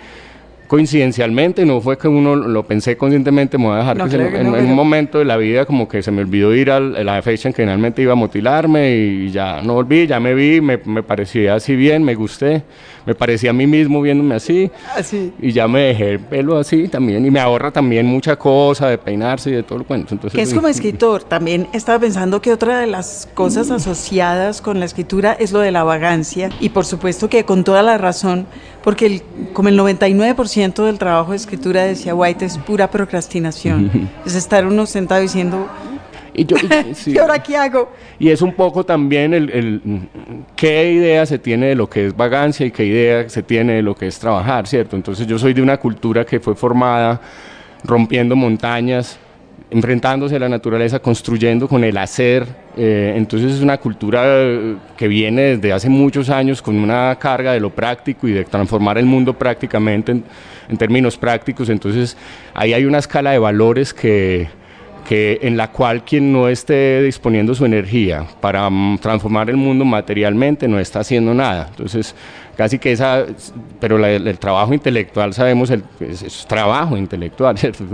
[0.67, 4.75] coincidencialmente, no fue que uno lo pensé conscientemente, me voy a dejar que, en, un
[4.75, 7.63] momento de la vida como que se me olvidó ir a la fecha en que
[7.63, 11.77] finalmente iba a mutilarme y ya no volví, ya me vi, me, me, parecía así
[11.77, 12.63] bien, me gusté,
[13.07, 15.33] me parecía a mí mismo viéndome así, así.
[15.41, 18.99] y ya me dejé el pelo así también y me ahorra también mucha cosa de
[18.99, 20.15] peinarse y de todo el cuento.
[20.15, 24.81] Entonces, que es como escritor, también estaba pensando que otra de las cosas asociadas con
[24.81, 28.47] la escritura es lo de la vagancia y por supuesto que con toda la razón,
[28.83, 34.11] porque el, como el 99% del trabajo de escritura, decía White, es pura procrastinación.
[34.27, 35.69] es estar uno sentado diciendo,
[36.37, 36.57] y, yo,
[37.07, 37.91] y, ahora qué hago?
[38.19, 39.81] Y es un poco también el, el,
[40.55, 43.83] qué idea se tiene de lo que es vagancia y qué idea se tiene de
[43.83, 44.97] lo que es trabajar, ¿cierto?
[44.97, 47.21] Entonces yo soy de una cultura que fue formada
[47.85, 49.19] rompiendo montañas,
[49.71, 52.47] enfrentándose a la naturaleza, construyendo con el hacer.
[52.77, 54.23] Eh, entonces es una cultura
[54.97, 58.99] que viene desde hace muchos años con una carga de lo práctico y de transformar
[58.99, 60.25] el mundo prácticamente en,
[60.69, 61.71] en términos prácticos.
[61.71, 62.17] Entonces
[62.53, 64.49] ahí hay una escala de valores que,
[65.07, 69.85] que en la cual quien no esté disponiendo su energía para mm, transformar el mundo
[69.85, 71.69] materialmente no está haciendo nada.
[71.71, 72.15] Entonces,
[72.57, 73.25] casi que esa,
[73.79, 77.85] pero la, el, trabajo intelectual, sabemos, el, es, es trabajo intelectual, ¿cierto?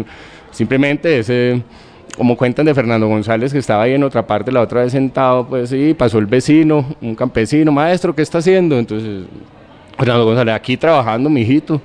[0.50, 1.62] Simplemente ese,
[2.16, 5.46] como cuentan de Fernando González, que estaba ahí en otra parte, la otra vez sentado,
[5.46, 8.78] pues sí, pasó el vecino, un campesino, maestro, ¿qué está haciendo?
[8.78, 9.24] Entonces,
[10.02, 11.80] Fernando González, aquí trabajando, mi hijito.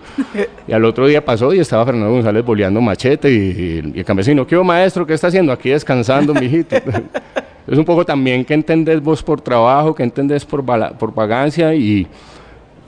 [0.68, 4.48] Y al otro día pasó y estaba Fernando González boleando machete y, y el campesino,
[4.48, 5.06] ¿qué maestro?
[5.06, 5.52] ¿Qué está haciendo?
[5.52, 6.78] Aquí descansando, mi hijito.
[7.68, 12.08] es un poco también que entendés vos por trabajo, que entendés por, por vagancia y,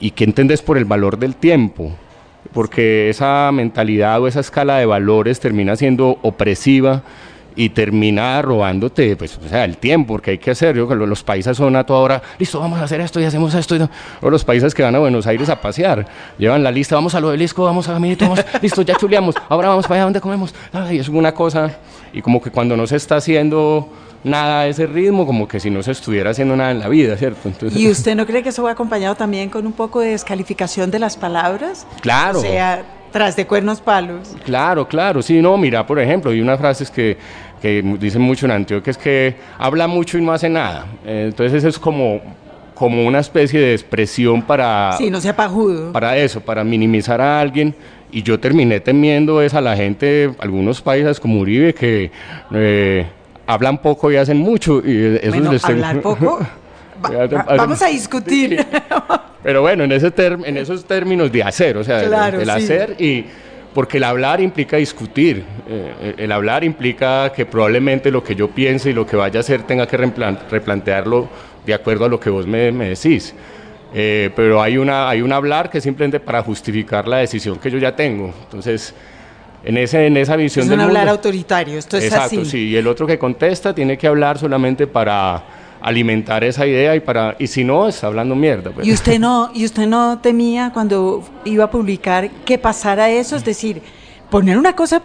[0.00, 1.92] y que entendés por el valor del tiempo
[2.52, 7.02] porque esa mentalidad o esa escala de valores termina siendo opresiva
[7.56, 11.56] y termina robándote pues, o sea, el tiempo, porque hay que hacer, yo, los países
[11.56, 13.88] son a toda hora, listo, vamos a hacer esto y hacemos esto, y
[14.20, 16.06] o los países que van a Buenos Aires a pasear,
[16.38, 19.34] llevan la lista, vamos a lo del disco, vamos a Caminito, vamos, listo, ya chuleamos,
[19.48, 20.54] ahora vamos para allá donde comemos,
[20.90, 21.78] y es una cosa,
[22.12, 23.88] y como que cuando no se está haciendo
[24.22, 27.16] nada a ese ritmo, como que si no se estuviera haciendo nada en la vida,
[27.16, 27.48] ¿cierto?
[27.48, 30.90] Entonces, ¿Y usted no cree que eso va acompañado también con un poco de descalificación
[30.90, 31.86] de las palabras?
[32.02, 32.40] Claro.
[32.40, 34.36] O sea, tras de cuernos palos.
[34.44, 37.16] Claro, claro, sí, no, mira, por ejemplo, hay unas frases que,
[37.60, 40.86] que dicen mucho en Antioquia, es que habla mucho y no hace nada.
[41.04, 42.20] Entonces eso es como
[42.80, 44.92] como una especie de expresión para...
[44.96, 45.92] Sí, no sea pajudo.
[45.92, 47.74] Para eso, para minimizar a alguien.
[48.10, 52.10] Y yo terminé temiendo es a la gente, algunos países como Uribe, que
[52.54, 53.06] eh,
[53.46, 54.80] hablan poco y hacen mucho.
[54.82, 56.38] Y eso bueno, les hablar poco.
[57.04, 58.64] Va- va- vamos a discutir.
[59.42, 62.50] Pero bueno, en, ese en esos términos de hacer, o sea, el- Claro, el, sí.
[62.50, 63.24] hacer y...
[63.72, 68.90] Porque el hablar implica discutir, eh, el hablar implica que probablemente lo que yo piense
[68.90, 71.28] y lo que vaya a hacer tenga que replan- replantearlo
[71.64, 73.32] de acuerdo a lo que vos me, me decís.
[73.94, 77.70] Eh, pero hay, una, hay un hablar que es simplemente para justificar la decisión que
[77.70, 78.34] yo ya tengo.
[78.42, 78.92] Entonces,
[79.62, 81.78] en, ese, en esa visión Es del un hablar mundo- autoritario.
[81.78, 82.44] Esto es Exacto, así.
[82.50, 82.58] sí.
[82.70, 85.44] Y el otro que contesta tiene que hablar solamente para
[85.80, 88.70] alimentar esa idea y para y si no está hablando mierda.
[88.70, 88.86] pues.
[88.86, 93.44] Y usted no, y usted no temía cuando iba a publicar que pasara eso, es
[93.44, 93.80] decir,
[94.30, 95.02] poner una cosa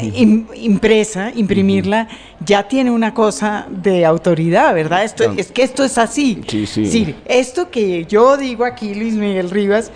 [0.00, 2.08] im- impresa, imprimirla,
[2.44, 5.04] ya tiene una cosa de autoridad, ¿verdad?
[5.04, 6.40] Esto, es que esto es así.
[6.48, 6.82] Sí, sí.
[6.82, 9.90] Es decir, esto que yo digo aquí, Luis Miguel Rivas,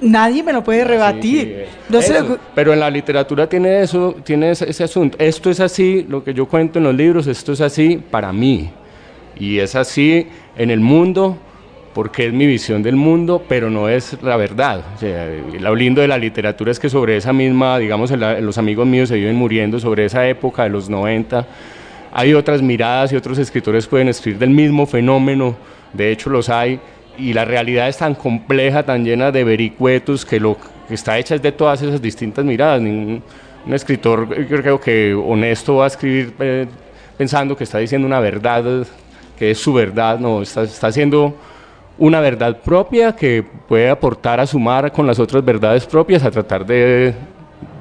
[0.00, 1.40] nadie me lo puede rebatir.
[1.40, 1.66] Sí, sí, eh.
[1.88, 5.16] No Eso, pero en la literatura tiene eso, tiene ese, ese asunto.
[5.20, 8.70] Esto es así, lo que yo cuento en los libros, esto es así para mí.
[9.40, 11.36] Y es así en el mundo
[11.94, 14.82] porque es mi visión del mundo, pero no es la verdad.
[14.94, 15.26] O sea,
[15.58, 19.08] lo lindo de la literatura es que sobre esa misma, digamos, la- los amigos míos
[19.08, 21.46] se viven muriendo, sobre esa época de los 90,
[22.12, 25.56] hay otras miradas y otros escritores pueden escribir del mismo fenómeno,
[25.92, 26.78] de hecho los hay,
[27.18, 31.34] y la realidad es tan compleja, tan llena de vericuetos, que lo que está hecha
[31.34, 32.80] es de todas esas distintas miradas.
[32.80, 33.22] Ningún
[33.66, 36.66] un escritor, yo creo que honesto, va a escribir eh,
[37.18, 38.86] pensando que está diciendo una verdad,
[39.38, 41.34] que es su verdad, no, está, está haciendo
[41.96, 46.64] una verdad propia que puede aportar a sumar con las otras verdades propias a tratar
[46.66, 47.14] de,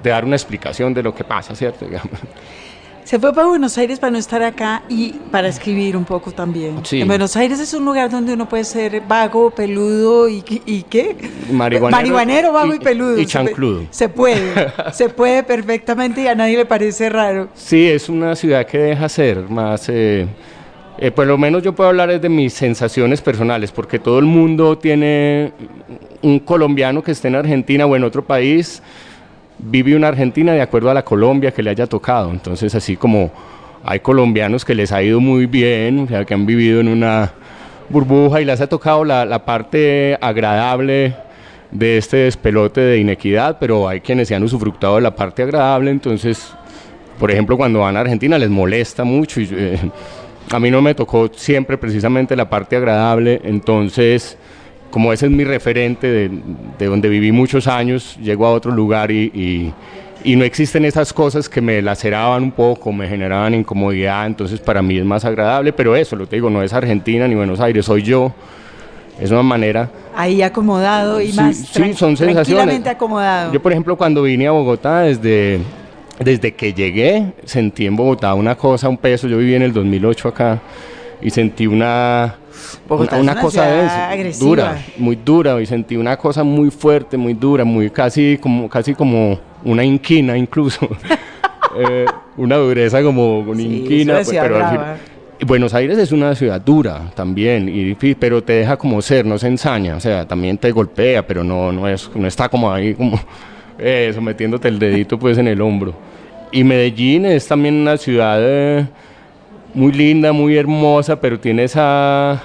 [0.03, 1.85] de dar una explicación de lo que pasa, ¿cierto?
[3.03, 6.83] Se fue para Buenos Aires para no estar acá y para escribir un poco también.
[6.83, 6.99] Sí.
[6.99, 11.15] En Buenos Aires es un lugar donde uno puede ser vago, peludo y, y ¿qué?
[11.49, 13.17] Marihuanero Marihuanero, vago y, y- peludo.
[13.17, 13.83] y chancludo.
[13.91, 17.47] Se puede, se puede perfectamente y a nadie le parece raro.
[17.53, 19.87] Sí, es una ciudad que deja ser más...
[19.87, 20.27] eh,
[20.99, 24.77] eh, por lo menos yo puedo hablar de mis sensaciones personales, porque todo el mundo
[24.77, 25.51] tiene
[26.21, 28.81] un colombiano que esté en Argentina o en otro país,
[29.59, 32.31] vive una Argentina de acuerdo a la Colombia que le haya tocado.
[32.31, 33.31] Entonces, así como
[33.83, 37.31] hay colombianos que les ha ido muy bien, o sea, que han vivido en una
[37.89, 41.15] burbuja y les ha tocado la, la parte agradable
[41.71, 45.91] de este despelote de inequidad, pero hay quienes se han usufructado de la parte agradable,
[45.91, 46.53] entonces,
[47.19, 49.79] por ejemplo, cuando van a Argentina les molesta mucho y eh,
[50.51, 54.37] a mí no me tocó siempre precisamente la parte agradable, entonces
[54.89, 56.31] como ese es mi referente de,
[56.79, 59.73] de donde viví muchos años, llego a otro lugar y, y-
[60.23, 64.81] y no existen esas cosas que me laceraban un poco, me generaban incomodidad, entonces para
[64.81, 67.85] mí es más agradable, pero eso, lo te digo, no es Argentina ni Buenos Aires,
[67.85, 68.33] soy yo,
[69.21, 69.89] es una manera...
[70.15, 72.85] Ahí acomodado y Sí, más sí, son sensaciones.
[72.87, 73.53] acomodado.
[73.53, 75.59] Yo, por ejemplo, cuando vine a Bogotá, desde,
[76.19, 79.27] desde que llegué, sentí en Bogotá una cosa, un peso.
[79.27, 80.59] Yo viví en el 2008 acá
[81.21, 82.35] y sentí una,
[82.87, 84.47] Bogotá una, cosa densa, agresiva.
[84.49, 85.61] dura, muy dura.
[85.61, 90.37] Y sentí una cosa muy fuerte, muy dura, muy casi como, casi como una inquina
[90.37, 90.87] incluso.
[91.79, 92.05] Eh,
[92.37, 94.21] una dureza como una Sí, inquina.
[94.31, 94.97] pero al
[95.45, 99.47] Buenos Aires es una ciudad dura también, y, pero te deja como ser, no se
[99.47, 103.19] ensaña, o sea, también te golpea, pero no, no, es, no está como ahí, como
[103.77, 105.93] eso, metiéndote el dedito pues en el hombro.
[106.51, 108.87] Y Medellín es también una ciudad eh,
[109.73, 112.41] muy linda, muy hermosa, pero tiene esa,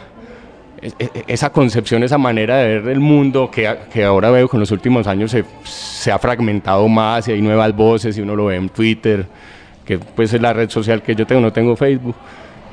[0.81, 4.57] es- es- esa concepción, esa manera de ver el mundo que, que ahora veo que
[4.57, 8.35] en los últimos años se, se ha fragmentado más y hay nuevas voces y uno
[8.35, 9.25] lo ve en Twitter,
[9.85, 12.17] que pues es la red social que yo tengo, no tengo Facebook.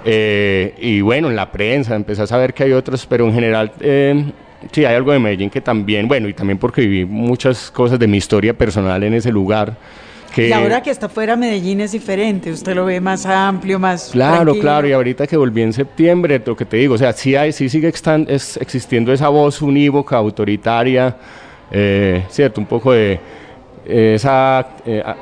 [0.05, 3.71] Eh, y bueno, en la prensa empecé a saber que hay otras, pero en general
[3.81, 4.31] eh,
[4.71, 8.07] sí hay algo de Medellín que también, bueno, y también porque viví muchas cosas de
[8.07, 9.75] mi historia personal en ese lugar.
[10.39, 14.10] Que, Y ahora que está fuera Medellín es diferente, usted lo ve más amplio, más
[14.12, 14.62] Claro, tranquilo.
[14.62, 17.52] claro, y ahorita que volví en septiembre, lo que te digo, o sea, sí, hay,
[17.52, 17.91] sí sigue
[18.28, 21.15] es- existiendo esa voz unívoca, autoritaria,
[21.71, 22.62] eh, ¿cierto?
[22.62, 23.19] Un poco de
[23.86, 25.15] eh, esa eh, a-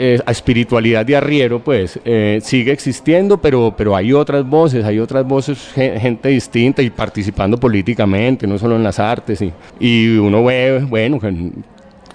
[0.00, 4.98] eh, a espiritualidad de arriero, pues, eh, sigue existiendo, pero, pero hay otras voces, hay
[5.00, 10.16] otras voces, ge- gente distinta y participando políticamente, no solo en las artes, y, y
[10.16, 11.18] uno ve, bueno,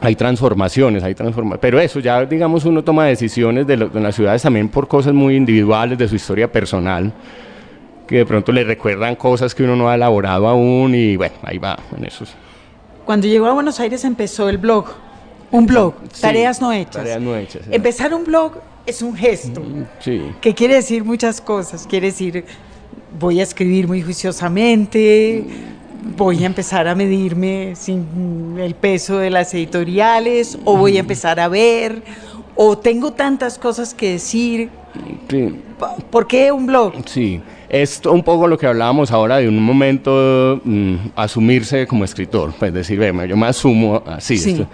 [0.06, 4.13] hay transformaciones, hay transformaciones, pero eso ya, digamos, uno toma decisiones de, lo- de las
[4.16, 7.13] ciudades también por cosas muy individuales de su historia personal,
[8.06, 11.58] que de pronto le recuerdan cosas que uno no ha elaborado aún y bueno, ahí
[11.58, 12.26] va, en eso.
[13.06, 14.88] Cuando llegó a Buenos Aires empezó el blog,
[15.52, 16.96] un blog, Sí, tareas no hechas.
[16.98, 17.62] Tareas no hechas.
[17.72, 18.54] Empezar un blog
[18.86, 19.62] es un gesto
[20.00, 20.22] Sí.
[20.42, 22.44] que quiere decir muchas cosas, quiere decir
[23.18, 25.46] voy a escribir muy juiciosamente,
[26.18, 31.39] voy a empezar a medirme sin el peso de las editoriales, o voy a empezar
[31.39, 32.04] a ver,
[32.56, 34.70] o tengo tantas cosas que decir.
[35.30, 35.56] Sí.
[36.10, 36.94] ¿Por qué un blog?
[37.08, 42.54] Sí, es un poco lo que hablábamos ahora de un momento mm, asumirse como escritor,
[42.60, 44.38] pues decir, ve, yo me asumo así.
[44.38, 44.52] Sí.
[44.52, 44.68] esto-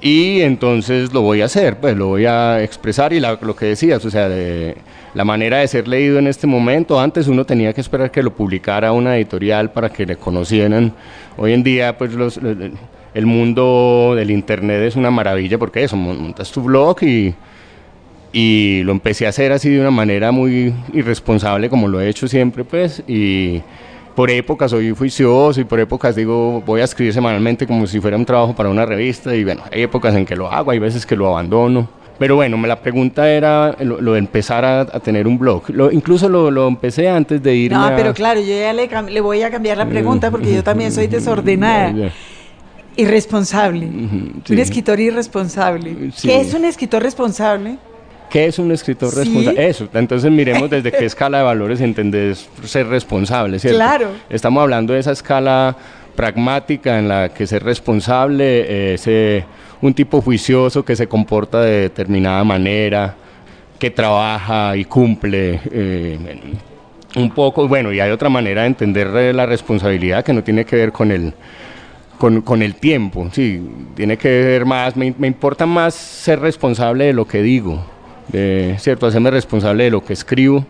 [0.00, 3.66] y entonces lo voy a hacer, pues lo voy a expresar y la- lo que
[3.66, 4.76] decías, o sea, de,
[5.14, 8.32] la manera de ser leído en este momento, antes uno tenía que esperar que lo
[8.34, 10.92] publicara una editorial para que le conocieran.
[11.36, 16.22] Hoy en día, pues los, el- mundo del internet es una maravilla porque eso, mon-
[16.22, 17.34] montas tu blog y,
[18.32, 22.28] y lo empecé a hacer así de una manera muy irresponsable como lo he hecho
[22.28, 23.60] siempre pues y
[24.20, 28.18] por épocas soy juicioso y por épocas digo voy a escribir semanalmente como si fuera
[28.18, 31.06] un trabajo para una revista y bueno hay épocas en que lo hago hay veces
[31.06, 35.00] que lo abandono pero bueno me la pregunta era lo, lo de empezar a, a
[35.00, 38.40] tener un blog Lo- incluso lo, lo empecé antes de irme No, a- pero claro,
[38.40, 41.94] yo ya le, voy a cambiar la pregunta porque yo también soy desordenada.
[42.96, 43.88] Irresponsable.
[44.44, 44.52] sí.
[44.52, 46.10] Un escritor irresponsable.
[46.14, 46.28] Sí.
[46.28, 47.78] ¿Qué es un escritor responsable?
[48.30, 49.18] ¿Qué es un escritor Sí.
[49.18, 49.68] responsable?
[49.68, 53.78] Eso, entonces miremos desde qué escala de valores entendés ser responsable, ¿cierto?
[53.78, 54.08] Claro.
[54.30, 55.76] Estamos hablando de esa escala
[56.16, 59.44] pragmática en la que ser responsable eh, es eh,
[59.80, 63.14] un tipo juicioso que se comporta de determinada manera,
[63.78, 65.60] que trabaja y cumple.
[65.72, 66.18] eh,
[67.16, 70.64] un poco, bueno, y hay otra manera de entender eh, la responsabilidad que no tiene
[70.64, 71.32] que ver con el,
[72.18, 73.60] con, con el tiempo, sí,
[73.96, 77.84] tiene que ver más, me, me importa más ser responsable de lo que digo,
[78.32, 79.06] de, ¿cierto?
[79.06, 80.64] Hacerme responsable de lo que escribo,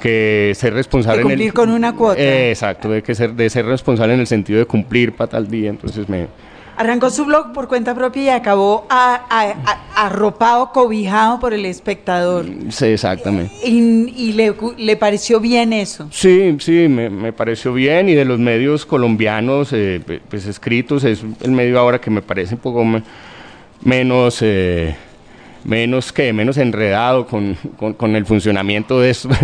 [0.00, 2.20] que ser responsable De en el- cumplir con una cuota.
[2.20, 5.48] Eh, exacto, de, que ser, de ser responsable en el sentido de cumplir para tal
[5.48, 6.26] día, entonces me...
[6.74, 9.50] Arrancó su blog por cuenta propia y acabó a- a-
[9.94, 12.46] a- arropado, cobijado por el espectador.
[12.70, 13.52] Sí, exactamente.
[13.62, 16.08] Y, y le, le pareció bien eso.
[16.10, 21.22] Sí, sí, me, me pareció bien y de los medios colombianos, eh, pues escritos, es
[21.42, 23.02] el medio ahora que me parece un poco me-
[23.82, 24.96] menos, eh,
[25.64, 29.28] menos que, menos enredado con, con- con el funcionamiento de eso.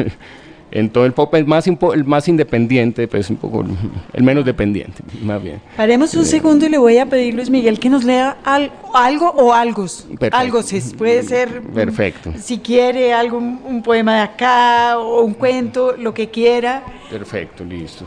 [0.70, 3.64] en todo el pop es más, el más independiente, pues un poco
[4.12, 5.62] el menos dependiente, más bien.
[5.78, 9.30] Paremos un segundo y le voy a pedir, Luis Miguel, que nos lea al- algo
[9.30, 9.86] o algo.
[10.30, 10.60] Algo,
[10.98, 11.62] puede ser.
[11.62, 12.32] mm, Perfecto.
[12.38, 16.82] Si quiere, algo, un poema de acá o un cuento, lo que quiera.
[17.10, 18.04] Perfecto, listo.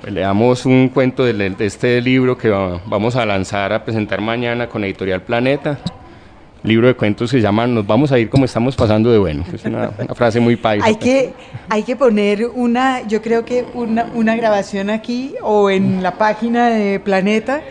[0.00, 4.66] Pues leamos un cuento de, este libro que va- vamos a lanzar a presentar mañana
[4.70, 5.78] con Editorial Planeta.
[6.62, 9.44] Libro de cuentos que se llama Nos vamos a ir como estamos pasando de bueno.
[9.48, 10.84] que Es una, una frase muy paisa.
[10.86, 11.32] Hay que,
[11.68, 16.68] hay que poner una, yo creo que una, una grabación aquí o en la página
[16.68, 17.62] de Planeta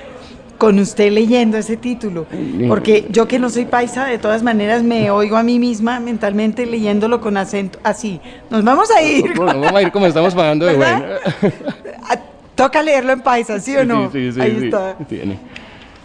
[0.58, 2.26] con usted leyendo ese título.
[2.68, 6.66] Porque yo que no soy paisa, de todas maneras me oigo a mí misma mentalmente
[6.66, 8.20] leyéndolo con acento así.
[8.50, 9.34] Nos vamos a ir.
[9.36, 11.06] Bueno, vamos a ir como estamos pasando de bueno.
[12.56, 14.12] Toca leerlo en paisa, ¿sí o no?
[14.12, 14.98] Sí, sí, sí, Ahí está.
[15.08, 15.40] tiene.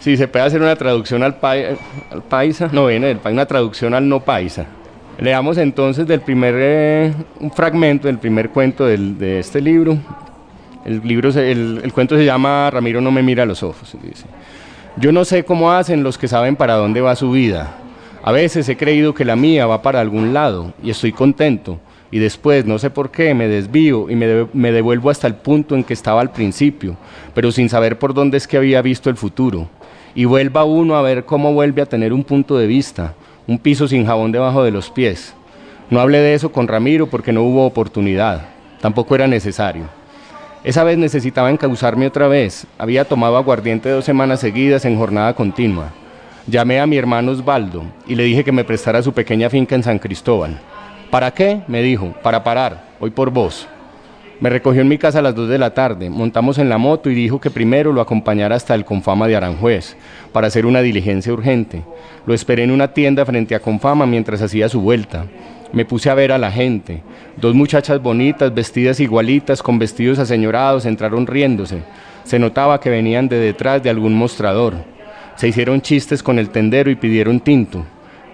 [0.05, 1.75] Sí, se puede hacer una traducción al, pai-
[2.11, 4.67] al paisa, no viene del paisa, una traducción al no paisa.
[5.17, 9.97] Leamos entonces del primer, eh, un fragmento del primer cuento del- de este libro.
[10.85, 13.97] El, libro se- el, el cuento se llama Ramiro no me mira a los ojos.
[14.03, 14.25] Dice.
[14.97, 17.73] Yo no sé cómo hacen los que saben para dónde va su vida.
[18.21, 21.79] A veces he creído que la mía va para algún lado y estoy contento.
[22.11, 25.33] Y después, no sé por qué, me desvío y me, de- me devuelvo hasta el
[25.33, 26.95] punto en que estaba al principio,
[27.33, 29.67] pero sin saber por dónde es que había visto el futuro.
[30.15, 33.13] Y vuelva uno a ver cómo vuelve a tener un punto de vista,
[33.45, 35.35] un piso sin jabón debajo de los pies.
[35.89, 38.47] No hablé de eso con Ramiro porque no hubo oportunidad,
[38.81, 39.83] tampoco era necesario.
[40.63, 42.65] Esa vez necesitaba encauzarme otra vez.
[42.79, 45.91] Había tomado aguardiente dos semanas seguidas en jornada continua.
[46.47, 49.83] Llamé a mi hermano Osvaldo y le dije que me prestara su pequeña finca en
[49.83, 50.59] San Cristóbal.
[51.11, 51.61] ¿Para qué?
[51.67, 53.67] Me dijo, para parar, voy por vos.
[54.41, 57.09] Me recogió en mi casa a las 2 de la tarde, montamos en la moto
[57.09, 59.95] y dijo que primero lo acompañara hasta el Confama de Aranjuez
[60.33, 61.83] para hacer una diligencia urgente.
[62.25, 65.25] Lo esperé en una tienda frente a Confama mientras hacía su vuelta.
[65.71, 67.01] Me puse a ver a la gente.
[67.37, 71.83] Dos muchachas bonitas, vestidas igualitas, con vestidos aseñorados, entraron riéndose.
[72.25, 74.75] Se notaba que venían de detrás de algún mostrador.
[75.35, 77.85] Se hicieron chistes con el tendero y pidieron tinto.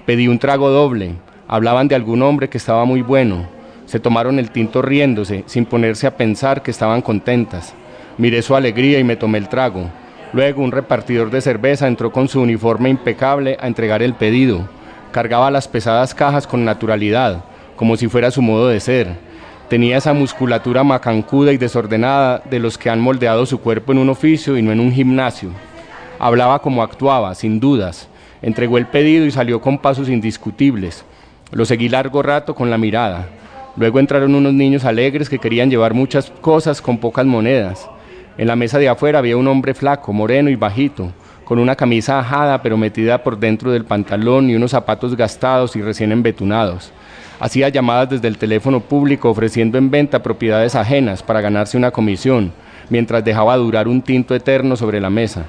[0.07, 1.13] Pedí un trago doble.
[1.47, 3.60] Hablaban de algún hombre que estaba muy bueno.
[3.91, 7.73] Se tomaron el tinto riéndose, sin ponerse a pensar que estaban contentas.
[8.17, 9.89] Miré su alegría y me tomé el trago.
[10.31, 14.69] Luego un repartidor de cerveza entró con su uniforme impecable a entregar el pedido.
[15.11, 17.43] Cargaba las pesadas cajas con naturalidad,
[17.75, 19.09] como si fuera su modo de ser.
[19.67, 24.07] Tenía esa musculatura macancuda y desordenada de los que han moldeado su cuerpo en un
[24.07, 25.49] oficio y no en un gimnasio.
[26.17, 28.07] Hablaba como actuaba, sin dudas.
[28.41, 31.03] Entregó el pedido y salió con pasos indiscutibles.
[31.51, 33.27] Lo seguí largo rato con la mirada.
[33.77, 37.89] Luego entraron unos niños alegres que querían llevar muchas cosas con pocas monedas.
[38.37, 41.11] En la mesa de afuera había un hombre flaco, moreno y bajito,
[41.45, 45.81] con una camisa ajada pero metida por dentro del pantalón y unos zapatos gastados y
[45.81, 46.91] recién embetunados.
[47.39, 52.51] Hacía llamadas desde el teléfono público ofreciendo en venta propiedades ajenas para ganarse una comisión,
[52.89, 55.45] mientras dejaba durar un tinto eterno sobre la mesa.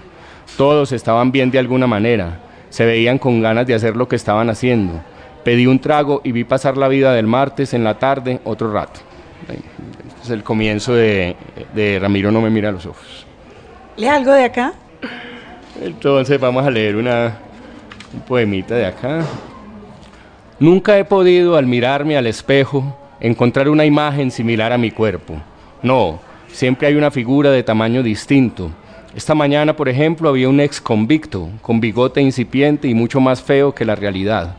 [0.56, 4.48] Todos estaban bien de alguna manera, se veían con ganas de hacer lo que estaban
[4.48, 5.02] haciendo.
[5.44, 9.00] Pedí un trago y vi pasar la vida del martes en la tarde otro rato.
[9.48, 11.36] Este es el comienzo de,
[11.74, 13.26] de Ramiro no me mira a los ojos.
[13.96, 14.72] ¿Lee algo de acá?
[15.82, 17.38] Entonces vamos a leer una,
[18.14, 19.24] un poemita de acá.
[20.58, 25.34] Nunca he podido al mirarme al espejo encontrar una imagen similar a mi cuerpo.
[25.82, 28.70] No, siempre hay una figura de tamaño distinto.
[29.14, 33.74] Esta mañana, por ejemplo, había un ex convicto con bigote incipiente y mucho más feo
[33.74, 34.56] que la realidad.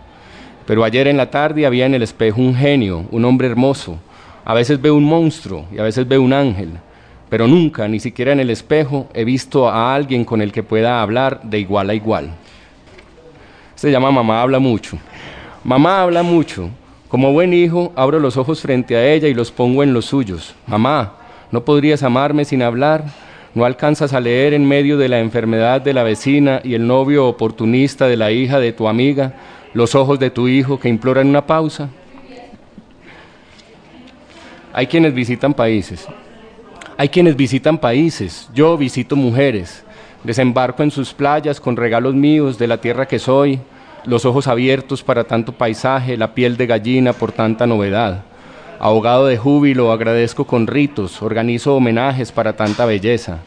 [0.65, 3.97] Pero ayer en la tarde había en el espejo un genio, un hombre hermoso.
[4.45, 6.71] A veces veo un monstruo y a veces veo un ángel
[7.33, 11.01] pero nunca, ni siquiera en el espejo, he visto a alguien con el que pueda
[11.01, 12.29] hablar de igual a igual.
[13.73, 14.99] Se llama Mamá habla mucho.
[15.63, 16.69] Mamá habla mucho.
[17.07, 20.53] Como buen hijo, abro los ojos frente a ella y los pongo en los suyos.
[20.67, 21.13] Mamá,
[21.49, 23.05] ¿no podrías amarme sin hablar?
[23.55, 27.25] ¿No alcanzas a leer en medio de la enfermedad de la vecina y el novio
[27.25, 29.33] oportunista de la hija de tu amiga
[29.73, 31.89] los ojos de tu hijo que imploran una pausa?
[34.71, 36.07] Hay quienes visitan países,
[36.97, 39.83] hay quienes visitan países, yo visito mujeres,
[40.23, 43.59] desembarco en sus playas con regalos míos de la tierra que soy,
[44.05, 48.23] los ojos abiertos para tanto paisaje, la piel de gallina por tanta novedad.
[48.79, 53.39] Ahogado de júbilo, agradezco con ritos, organizo homenajes para tanta belleza.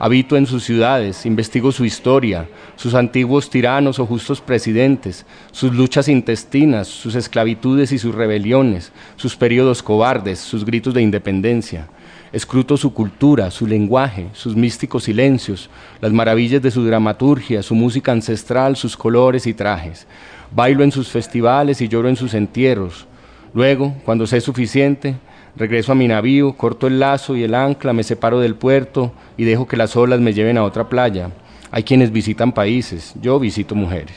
[0.00, 6.08] Habito en sus ciudades, investigo su historia, sus antiguos tiranos o justos presidentes, sus luchas
[6.08, 11.88] intestinas, sus esclavitudes y sus rebeliones, sus periodos cobardes, sus gritos de independencia.
[12.30, 15.68] Escruto su cultura, su lenguaje, sus místicos silencios,
[16.00, 20.06] las maravillas de su dramaturgia, su música ancestral, sus colores y trajes.
[20.54, 23.06] Bailo en sus festivales y lloro en sus entierros.
[23.52, 25.16] Luego, cuando sé suficiente,
[25.58, 29.44] regreso a mi navío, corto el lazo y el ancla, me separo del puerto y
[29.44, 31.30] dejo que las olas me lleven a otra playa.
[31.70, 34.16] Hay quienes visitan países, yo visito mujeres.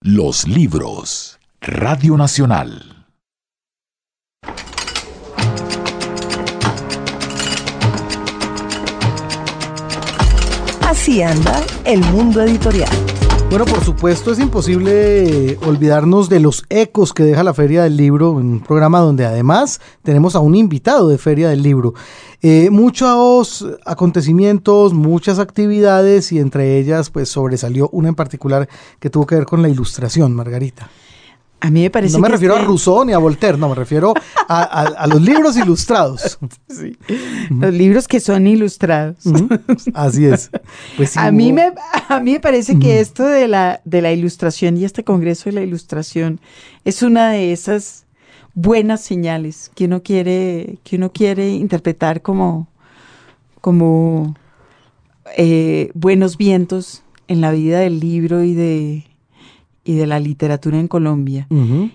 [0.00, 1.38] Los libros.
[1.60, 3.06] Radio Nacional.
[10.80, 13.11] Así anda el mundo editorial.
[13.52, 18.30] Bueno, por supuesto es imposible olvidarnos de los ecos que deja la Feria del Libro,
[18.30, 21.92] un programa donde además tenemos a un invitado de Feria del Libro.
[22.40, 29.26] Eh, muchos acontecimientos, muchas actividades y entre ellas pues sobresalió una en particular que tuvo
[29.26, 30.88] que ver con la ilustración, Margarita.
[31.64, 33.68] A mí me parece No me que refiero este- a Rousseau ni a Voltaire, no,
[33.68, 34.12] me refiero
[34.48, 36.38] a, a- a los libros ilustrados.
[37.50, 39.18] Los libros que son ilustrados.
[39.94, 40.50] Así es.
[40.96, 41.72] Pues sí, a, mí me,
[42.08, 45.52] a mí me parece que esto de la, de la ilustración y este Congreso de
[45.52, 46.40] la Ilustración
[46.84, 48.06] es una de esas
[48.54, 52.66] buenas señales que uno quiere, que uno quiere interpretar como,
[53.60, 54.34] como
[55.36, 59.04] eh, buenos vientos en la vida del libro y de,
[59.84, 61.46] y de la literatura en Colombia.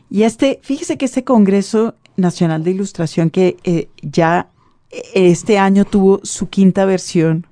[0.09, 4.49] Y este, fíjese que este Congreso Nacional de Ilustración que eh, ya
[4.91, 7.45] eh, este año tuvo su quinta versión.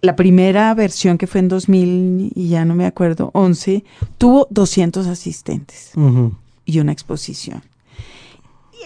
[0.00, 3.84] La primera versión que fue en 2000 y ya no me acuerdo, 11,
[4.16, 5.92] tuvo 200 asistentes
[6.64, 7.62] y una exposición.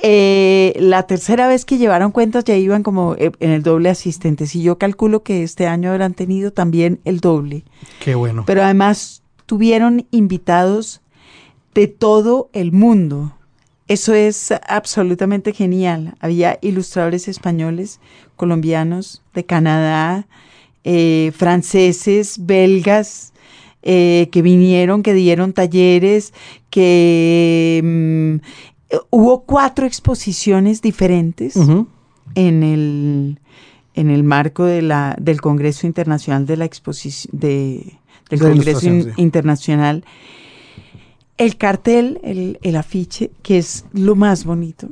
[0.04, 4.62] Eh, la tercera vez que llevaron cuentas ya iban como en el doble asistentes y
[4.62, 7.64] yo calculo que este año habrán tenido también el doble.
[8.02, 8.44] Qué bueno.
[8.46, 9.21] Pero además
[9.52, 11.02] tuvieron invitados
[11.74, 13.34] de todo el mundo.
[13.86, 16.14] Eso es absolutamente genial.
[16.20, 18.00] Había ilustradores españoles,
[18.36, 20.26] colombianos, de Canadá,
[20.84, 23.34] eh, franceses, belgas,
[23.82, 26.32] eh, que vinieron, que dieron talleres,
[26.70, 33.38] que mm, hubo cuatro exposiciones diferentes en el
[33.94, 37.98] en el marco de la del Congreso Internacional de la Exposición de
[38.32, 39.22] del De Congreso Ilustración, In- sí.
[39.22, 40.04] Internacional.
[41.38, 44.88] El cartel, el, el afiche, que es lo más bonito,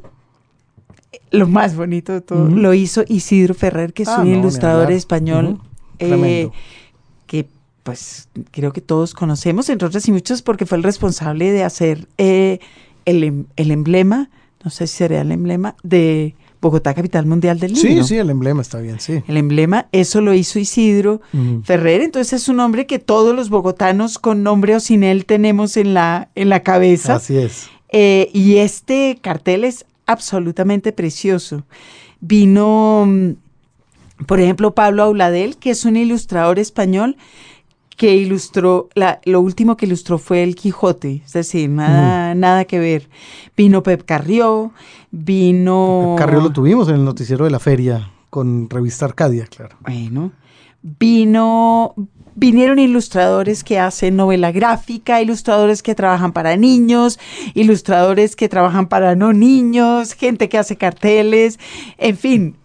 [1.31, 4.91] lo más bonito de todo, lo hizo Isidro Ferrer, que es Ah, un no, ilustrador
[4.91, 5.61] español,
[5.99, 6.49] eh,
[7.27, 7.47] que
[7.83, 12.09] pues creo que todos conocemos, entre otras y muchos, porque fue el responsable de hacer
[12.19, 12.59] eh,
[13.05, 14.29] el, em- el emblema,
[14.65, 18.03] no sé si sería el emblema, de Bogotá, capital mundial del libro.
[18.03, 19.23] Sí, sí, el emblema está bien, sí.
[19.27, 21.23] El emblema, eso lo hizo Isidro.
[21.65, 25.77] Ferrer, entonces es un hombre que todos los bogotanos con nombre o sin él tenemos
[25.79, 27.15] en la, en la cabeza.
[27.15, 27.71] Así es.
[27.89, 31.65] Eh, y este cartel es absolutamente precioso.
[32.21, 33.31] Vino, mm,
[34.27, 37.17] por ejemplo, Pablo Auladel, que es un ilustrador español
[38.01, 42.79] que ilustró, la, lo último que ilustró fue el Quijote, es decir, nada, nada que
[42.79, 43.11] ver.
[43.55, 44.73] Vino Pep Carrió,
[45.11, 46.17] vino...
[46.17, 49.77] Carrió lo tuvimos en el noticiero de la feria con Revista Arcadia, claro.
[49.81, 50.33] Bueno,
[50.81, 51.95] vino,
[52.37, 57.19] vinieron ilustradores que hacen novela gráfica, ilustradores que trabajan para niños,
[57.53, 61.59] ilustradores que trabajan para no niños, gente que hace carteles,
[61.99, 62.57] en fin,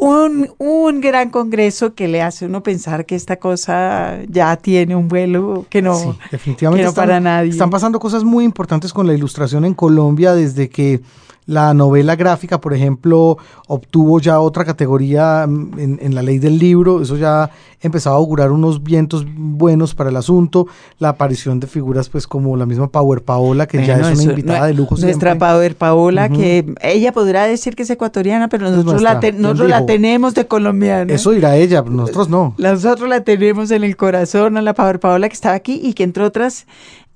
[0.00, 5.08] un, un, gran congreso que le hace uno pensar que esta cosa ya tiene un
[5.08, 7.50] vuelo que no, definitivamente para nadie.
[7.50, 11.00] Están pasando cosas muy importantes con la ilustración en Colombia desde que
[11.46, 13.38] la novela gráfica, por ejemplo,
[13.68, 17.00] obtuvo ya otra categoría mm, en, la ley del libro.
[17.00, 20.66] Eso ya empezaba a augurar unos vientos buenos para el asunto.
[20.98, 24.66] La aparición de figuras pues como la misma Power Paola, que ya es una invitada
[24.66, 24.96] de lujo.
[24.96, 29.86] Nuestra Power Paola, que ella podrá decir que es ecuatoriana, pero nosotros, la, nosotros la
[29.86, 31.12] tenemos de colombiana.
[31.12, 32.54] Eso dirá ella, nosotros no.
[32.58, 36.02] Nosotros la tenemos en el corazón a la Power Paola que estaba aquí y que
[36.02, 36.66] entre otras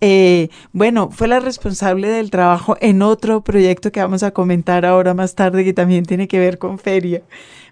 [0.00, 5.14] eh, bueno, fue la responsable del trabajo en otro proyecto que vamos a comentar ahora
[5.14, 7.22] más tarde que también tiene que ver con feria.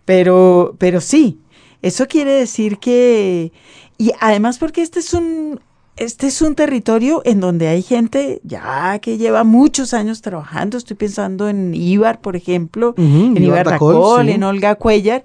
[0.05, 1.41] Pero, pero sí,
[1.83, 3.53] eso quiere decir que,
[3.97, 5.61] y además porque este es un,
[5.97, 10.79] este es un territorio en donde hay gente ya que lleva muchos años trabajando.
[10.79, 15.24] Estoy pensando en Ibar, por ejemplo, en Ibar Racol, en Olga Cuellar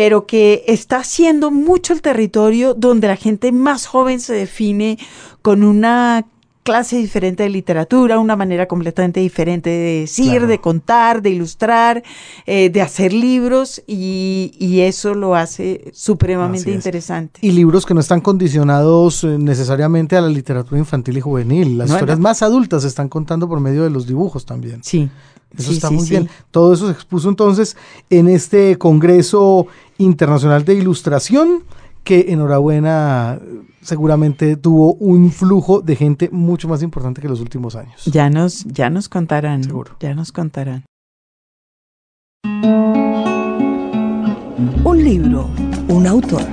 [0.00, 4.98] pero que está haciendo mucho el territorio donde la gente más joven se define
[5.42, 6.24] con una
[6.62, 12.02] clase diferente de literatura, una manera completamente diferente de decir, de contar, de ilustrar,
[12.46, 17.38] eh, de hacer libros y, eso lo hace supremamente interesante.
[17.42, 21.76] Y libros que no están condicionados eh, necesariamente a la literatura infantil y juvenil.
[21.76, 24.82] Las historias más adultas se están contando por medio de los dibujos también.
[24.82, 25.10] Sí.
[25.56, 26.28] Eso está muy bien.
[26.50, 27.76] Todo eso se expuso entonces
[28.08, 29.66] en este Congreso
[29.98, 31.64] Internacional de Ilustración
[32.04, 33.40] que enhorabuena
[33.82, 38.04] seguramente tuvo un flujo de gente mucho más importante que los últimos años.
[38.06, 39.64] Ya nos, ya nos contarán.
[39.64, 39.96] Seguro.
[40.00, 40.84] Ya nos contarán.
[44.84, 45.48] Un libro,
[45.88, 46.44] un autor.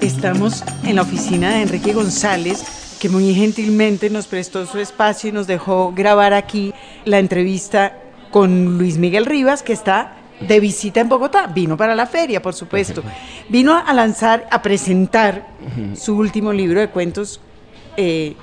[0.00, 5.32] Estamos en la oficina de Enrique González, que muy gentilmente nos prestó su espacio y
[5.32, 8.03] nos dejó grabar aquí la entrevista
[8.34, 11.46] con Luis Miguel Rivas, que está de visita en Bogotá.
[11.46, 13.00] Vino para la feria, por supuesto.
[13.48, 15.46] Vino a lanzar, a presentar
[15.94, 17.40] su último libro de cuentos.
[17.96, 18.34] Eh,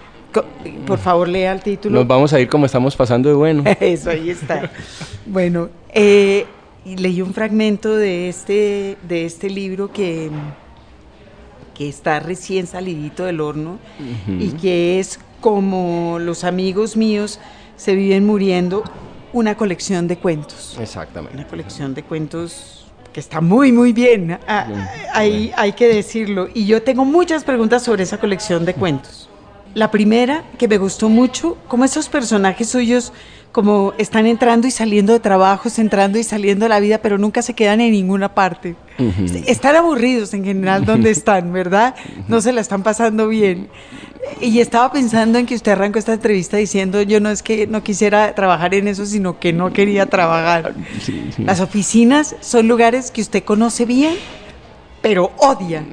[0.88, 2.00] por favor, lea el título.
[2.00, 3.64] Nos vamos a ir como estamos pasando de bueno.
[3.82, 4.72] Eso, ahí está.
[5.26, 6.46] bueno, eh,
[6.86, 10.30] leí un fragmento de este, de este libro que,
[11.76, 13.78] que está recién salidito del horno
[14.40, 17.42] y que es como los amigos míos
[17.76, 18.86] se viven muriendo
[19.34, 20.78] una colección de cuentos.
[20.80, 21.38] Exactamente.
[21.38, 24.40] Una colección de cuentos que está muy, muy bien.
[24.48, 24.68] Ah,
[25.14, 26.48] hay, hay que decirlo.
[26.54, 29.30] Y yo tengo muchas preguntas sobre esa colección de cuentos.
[29.74, 33.14] La primera, que me gustó mucho, como esos personajes suyos,
[33.52, 37.42] como están entrando y saliendo de trabajos, entrando y saliendo de la vida, pero nunca
[37.42, 38.76] se quedan en ninguna parte.
[39.48, 41.96] Están aburridos en general donde están, ¿verdad?
[42.28, 43.68] No se la están pasando bien.
[44.40, 47.84] Y estaba pensando en que usted arrancó esta entrevista diciendo, yo no es que no
[47.84, 50.74] quisiera trabajar en eso, sino que no quería trabajar.
[51.40, 54.14] Las oficinas son lugares que usted conoce bien,
[55.02, 55.84] pero odia.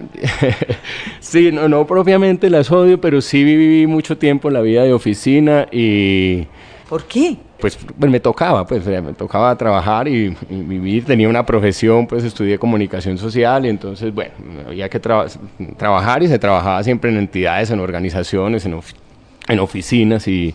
[1.20, 4.92] sí, no, no propiamente las odio, pero sí viví mucho tiempo en la vida de
[4.92, 6.46] oficina y...
[6.88, 7.36] ¿Por qué?
[7.60, 12.58] Pues, pues me tocaba, pues me tocaba trabajar y, vivir, tenía una profesión, pues estudié
[12.58, 14.32] comunicación social y entonces, bueno,
[14.66, 20.54] había que trabajar y se trabajaba siempre en entidades, en organizaciones, en, oficinas y,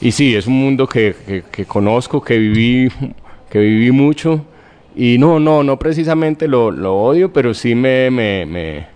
[0.00, 2.90] sí, es un mundo que, conozco, que viví,
[3.48, 4.44] que viví mucho
[4.96, 8.86] y no, no, no precisamente lo, odio, pero sí me,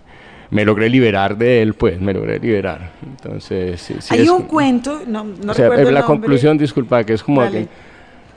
[0.49, 2.91] me, logré liberar de él, pues, me logré liberar.
[3.05, 7.23] Entonces, sí, sí Hay un cuento, no, no o sea, La conclusión, disculpa, que es
[7.23, 7.67] como que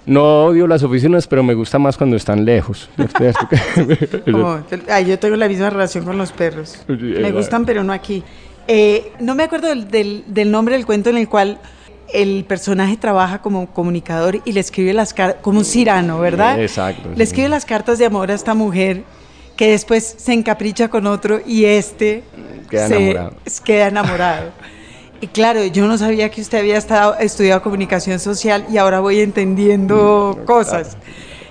[0.06, 2.88] no odio las oficinas, pero me gusta más cuando están lejos.
[4.88, 6.82] ay, yo tengo la misma relación con los perros.
[6.88, 8.22] Me gustan, pero no aquí.
[8.66, 11.58] Eh, no me acuerdo del, del, del nombre del cuento en el cual
[12.12, 16.60] el personaje trabaja como comunicador y le escribe las cartas, como un cirano, ¿verdad?
[16.60, 17.10] Exacto.
[17.14, 19.04] Le escribe las cartas de amor a esta mujer
[19.60, 22.24] que después se encapricha con otro y este
[22.70, 23.34] queda enamorado.
[23.62, 24.52] Queda enamorado.
[25.20, 29.20] Y claro, yo no sabía que usted había estado, estudiado comunicación social y ahora voy
[29.20, 30.96] entendiendo mm, cosas.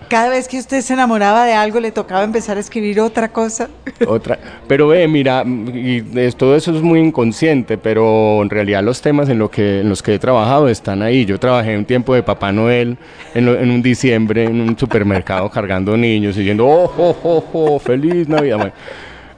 [0.10, 3.70] Cada vez que usted se enamoraba de algo le tocaba empezar a escribir otra cosa.
[4.08, 4.38] Otra,
[4.68, 9.30] pero ve, mira, y es- todo eso es muy inconsciente, pero en realidad los temas
[9.30, 11.26] en, lo que, en los que he trabajado están ahí.
[11.26, 12.98] Yo trabajé un tiempo de Papá Noel
[13.36, 17.46] en, lo- en un diciembre en un supermercado cargando niños y diciendo, oh, oh, oh,
[17.54, 18.58] oh, feliz Navidad.
[18.58, 18.74] Bueno,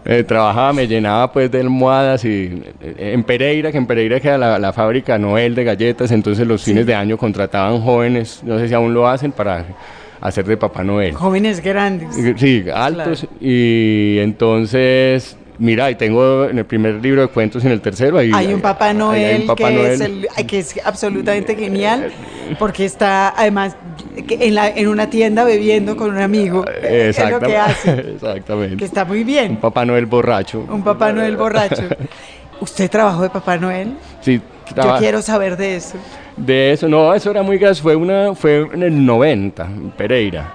[0.05, 4.37] eh, trabajaba, me llenaba pues de almohadas y eh, en Pereira, que en Pereira queda
[4.37, 8.67] la, la fábrica Noel de galletas, entonces los fines de año contrataban jóvenes, no sé
[8.67, 9.63] si aún lo hacen, para
[10.21, 11.13] hacer de Papá Noel.
[11.15, 12.15] Jóvenes grandes.
[12.39, 13.27] Sí, altos.
[13.39, 18.17] Y entonces, mira, y tengo en el primer libro de cuentos y en el tercero
[18.17, 18.31] ahí.
[18.33, 19.91] Hay un Papá Noel, hay un Papá que, Noel.
[19.91, 22.11] Es el- que es absolutamente genial
[22.59, 23.75] porque está además
[24.15, 26.65] en, la, en una tienda bebiendo con un amigo.
[26.67, 28.77] Es lo que hace, Exactamente.
[28.77, 29.57] que está muy Un bien.
[29.57, 30.65] Papá Noel borracho.
[30.69, 31.83] Un Papá Noel borracho.
[32.61, 33.93] ¿Usted trabajó de Papá Noel?
[34.21, 35.95] Sí, Yo traba- quiero saber de eso.
[36.37, 40.53] De eso, no, eso era muy gas, fue una, fue en el 90, en Pereira.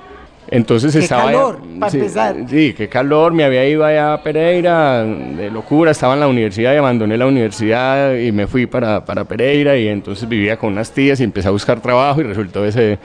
[0.48, 2.36] Entonces Qué estaba calor, pa' sí, empezar.
[2.48, 6.72] Sí, qué calor, me había ido allá a Pereira, de locura, estaba en la universidad
[6.72, 10.92] y abandoné la universidad y me fui para, para Pereira y entonces vivía con unas
[10.92, 12.98] tías y empecé a buscar trabajo y resultó ese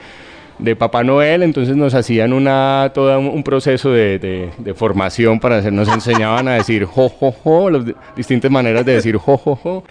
[0.60, 5.56] de Papá Noel, entonces nos hacían una, todo un, proceso de, de- de formación para
[5.56, 9.36] hacer, nos enseñaban a decir jo, jo, jo, las di- distintas maneras de decir jo,
[9.36, 9.82] jo, jo,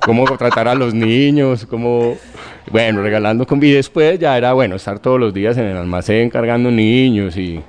[0.00, 2.16] cómo tratar a los niños, cómo,
[2.70, 6.30] bueno, regalando con y después ya era, bueno, estar todos los días en el almacén
[6.30, 7.60] cargando niños y,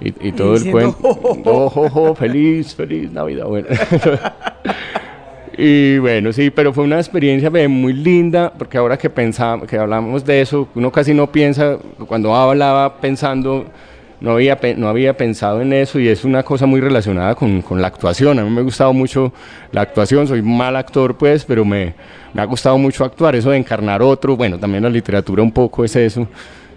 [0.00, 0.96] y, y todo el cuento.
[1.00, 1.42] "Jo, jo, jo".
[1.44, 3.68] Jo, jo, jo, feliz, feliz Navidad, bueno.
[5.62, 10.24] Y bueno, sí, pero fue una experiencia muy linda, porque ahora que pensamos, que hablamos
[10.24, 11.76] de eso, uno casi no piensa,
[12.06, 13.66] cuando hablaba pensando,
[14.20, 17.80] no había, no había pensado en eso y es una cosa muy relacionada con, con
[17.80, 18.38] la actuación.
[18.38, 19.32] A mí me ha gustado mucho
[19.72, 21.94] la actuación, soy mal actor pues, pero me,
[22.34, 25.84] me ha gustado mucho actuar, eso de encarnar otro, bueno, también la literatura un poco
[25.84, 26.26] es eso.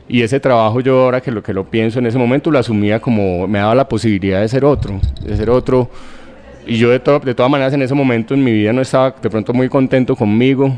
[0.07, 2.99] Y ese trabajo yo ahora que lo que lo pienso en ese momento lo asumía
[2.99, 5.89] como me daba la posibilidad de ser otro, de ser otro
[6.67, 9.11] y yo de, to- de todas maneras en ese momento en mi vida no estaba
[9.21, 10.75] de pronto muy contento conmigo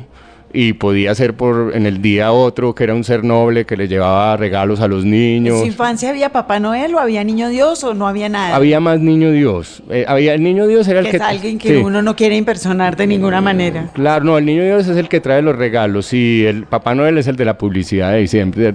[0.55, 3.87] y podía ser por en el día otro que era un ser noble que le
[3.87, 5.59] llevaba regalos a los ¿En niños.
[5.59, 8.55] su infancia había Papá Noel o había Niño Dios o no había nada?
[8.55, 9.83] Había más niño Dios.
[9.89, 11.75] Eh, había el niño Dios era el que que es alguien que sí.
[11.75, 13.89] uno no quiere impersonar de ninguna manera.
[13.93, 17.17] Claro, no, el niño Dios es el que trae los regalos y el Papá Noel
[17.17, 18.25] es el de la publicidad de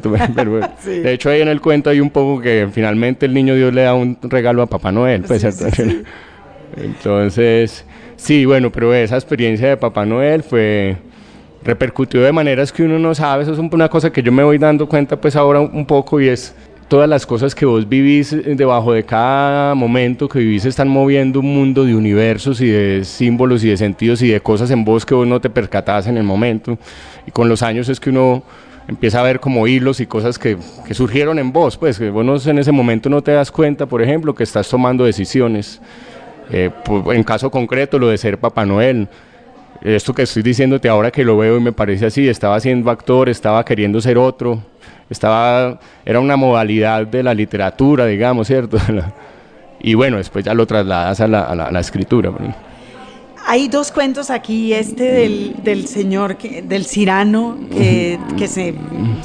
[0.04, 0.98] bueno, Sí.
[0.98, 3.82] De hecho, ahí en el cuento hay un poco que finalmente el niño Dios le
[3.82, 5.22] da un regalo a Papá Noel.
[5.22, 6.02] Pues, sí.
[6.76, 7.84] Entonces,
[8.16, 10.96] sí, bueno, pero esa experiencia de Papá Noel fue
[11.62, 13.42] repercutió de maneras que uno no sabe.
[13.42, 16.20] Eso es un- una cosa que yo me voy dando cuenta pues ahora un poco
[16.20, 16.54] y es
[16.88, 21.38] todas las cosas que vos vivís eh, debajo de cada momento que vivís están moviendo
[21.40, 25.06] un mundo de universos y de símbolos y de sentidos y de cosas en vos
[25.06, 26.78] que vos no te percatás en el momento.
[27.26, 28.42] Y con los años es que uno
[28.88, 32.46] empieza a ver como hilos y cosas que, que surgieron en vos, pues que vos
[32.48, 35.80] en ese momento no te das cuenta, por ejemplo, que estás tomando decisiones.
[36.50, 36.70] Eh,
[37.12, 39.06] en caso concreto, lo de ser Papá Noel.
[39.82, 43.28] Esto que estoy diciéndote ahora que lo veo y me parece así, estaba siendo actor,
[43.28, 44.62] estaba queriendo ser otro,
[45.08, 48.76] estaba, era una modalidad de la literatura, digamos, ¿cierto?
[49.80, 52.30] y bueno, después ya lo trasladas a la, a la- a la escritura.
[53.46, 58.74] Hay dos cuentos aquí, este del, del señor, que, del cirano, que, que se,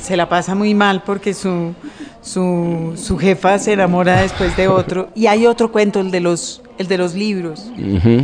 [0.02, 1.74] se la pasa muy mal porque su,
[2.22, 5.10] su, su jefa se enamora después de otro.
[5.16, 7.70] Y hay otro cuento, el de los, el de los libros.
[7.78, 8.24] Ujú.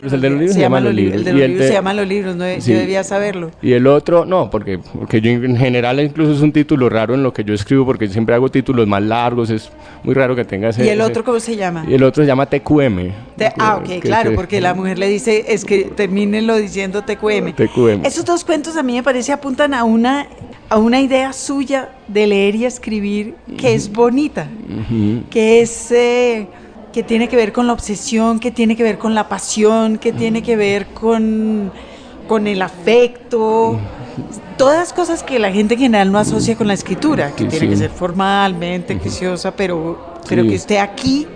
[0.00, 1.14] Pues el de los libros se, llama Los Libros.
[1.16, 2.72] El de los libros se llama Los Libros, no, Sí.
[2.72, 3.50] yo debía saberlo.
[3.60, 7.22] Y el otro, no, porque, porque yo en general incluso es un título raro en
[7.22, 9.70] lo que yo escribo, porque siempre hago títulos más largos, es
[10.02, 10.84] muy raro que tenga ese...
[10.84, 11.84] ¿Y el ese- otro cómo se llama?
[11.88, 13.10] Y el otro se llama TQM.
[13.36, 17.02] Te- ah, ok, que- claro, que- porque la mujer le dice, es que termínenlo diciendo
[17.02, 17.52] TQM.
[17.52, 18.04] TQM.
[18.06, 20.26] Esos dos cuentos a mí me parece apuntan a una,
[20.68, 24.46] a una idea suya de leer y escribir que es bonita,
[25.30, 25.92] que es...
[25.92, 26.46] eh,
[26.92, 30.12] que tiene que ver con la obsesión, que tiene que ver con la pasión, que
[30.12, 31.70] tiene que ver con,
[32.26, 33.78] con el afecto,
[34.56, 37.66] todas cosas que la gente en general no asocia con la escritura, que Sí, tiene
[37.66, 37.68] sí.
[37.70, 40.48] que ser formalmente, juiciosa, pero, pero Sí.
[40.48, 41.26] que usted aquí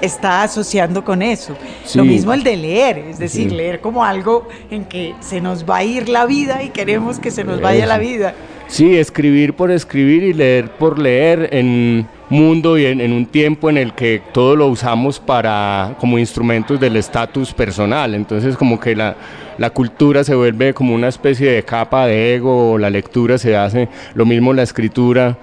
[0.00, 1.54] está asociando con eso.
[1.84, 1.98] Sí.
[1.98, 3.56] Lo mismo el de leer, es decir, Sí.
[3.56, 7.30] leer como algo en que se nos va a ir la vida y queremos que
[7.30, 8.34] se nos vaya la vida.
[8.70, 13.68] Sí, escribir por escribir y leer por leer en un mundo y en, un tiempo
[13.68, 18.14] en el que todo lo usamos para como instrumentos del estatus personal.
[18.14, 19.16] Entonces como que la,
[19.58, 23.88] la cultura se vuelve como una especie de capa de ego, la lectura se hace,
[24.14, 25.36] lo mismo la escritura.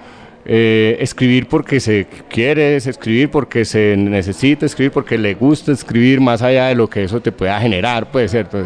[0.46, 6.22] eh, escribir porque se quiere, es escribir porque se necesita escribir, porque le gusta escribir,
[6.22, 8.64] más allá de lo que eso te pueda generar, puede ser, pues,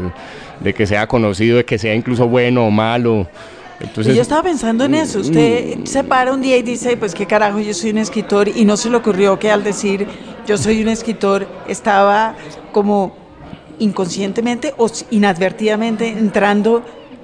[0.59, 3.27] de que sea conocido, de que sea incluso bueno o malo
[3.97, 5.19] y yo estaba pensando en eso.
[5.19, 5.85] Usted mm.
[5.85, 8.47] se para un día y dice, pues qué carajo, yo soy un escritor.
[8.47, 10.07] Y no se le ocurrió que al decir
[10.47, 12.35] yo soy un escritor estaba
[12.71, 13.15] como
[13.79, 16.83] inconscientemente o inadvertidamente entrando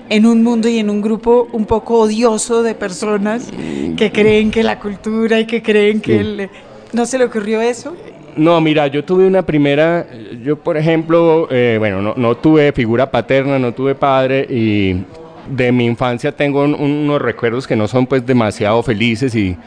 [0.09, 3.49] en un mundo y en un grupo un poco odioso de personas
[3.97, 6.49] que creen que la cultura y que creen que...
[6.93, 7.95] ¿No se le ocurrió eso?
[8.37, 10.07] No, mira, yo tuve una primera,
[10.43, 14.95] yo por ejemplo, eh, bueno, no, no, tuve figura paterna, no tuve padre y
[15.49, 19.57] de mi infancia tengo unos recuerdos que no son pues demasiado felices y,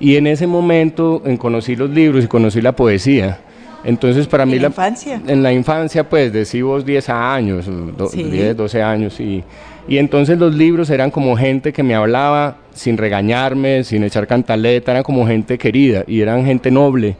[0.00, 3.38] y en ese momento en conocí los libros y conocí la poesía.
[3.84, 4.54] Entonces para mí...
[4.54, 5.20] ¿En la, infancia?
[5.26, 7.66] En la infancia pues decimos 10 años,
[8.12, 9.44] 10, 12 años y,
[9.86, 14.90] y entonces los libros eran como gente que me hablaba sin regañarme, sin echar cantaleta,
[14.90, 17.16] eran como gente querida y eran gente noble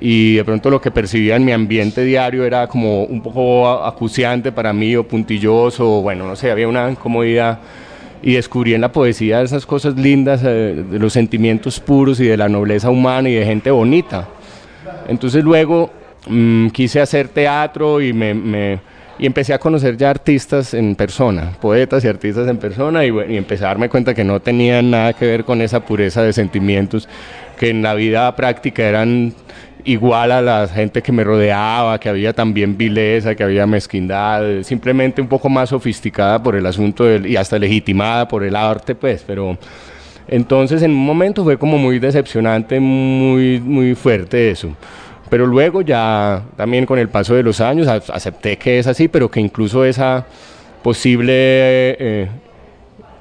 [0.00, 4.52] y de pronto lo que percibía en mi ambiente diario era como un poco acuciante
[4.52, 7.58] para mí o puntilloso, o bueno, no sé, había una incomodidad
[8.22, 12.36] y descubrí en la poesía esas cosas lindas, eh, de los sentimientos puros y de
[12.36, 14.28] la nobleza humana y de gente bonita.
[15.08, 15.90] Entonces luego
[16.28, 18.80] mm, quise hacer teatro y me,
[19.18, 23.36] y empecé a conocer ya artistas en persona, poetas y artistas en persona, y, y,
[23.36, 27.08] empecé a darme cuenta que no tenían nada que ver con esa pureza de sentimientos,
[27.58, 29.34] que en la vida práctica eran
[29.86, 35.22] igual a la gente que me rodeaba, que había también vileza, que había mezquindad, simplemente
[35.22, 39.56] un poco más sofisticada por el asunto y hasta legitimada por el arte, pues, pero
[40.28, 44.76] entonces en un momento fue como muy decepcionante, muy, muy fuerte eso.
[45.28, 49.30] Pero luego ya también con el paso de los años acepté que es así, pero
[49.30, 50.24] que incluso esa
[50.82, 52.28] posible eh,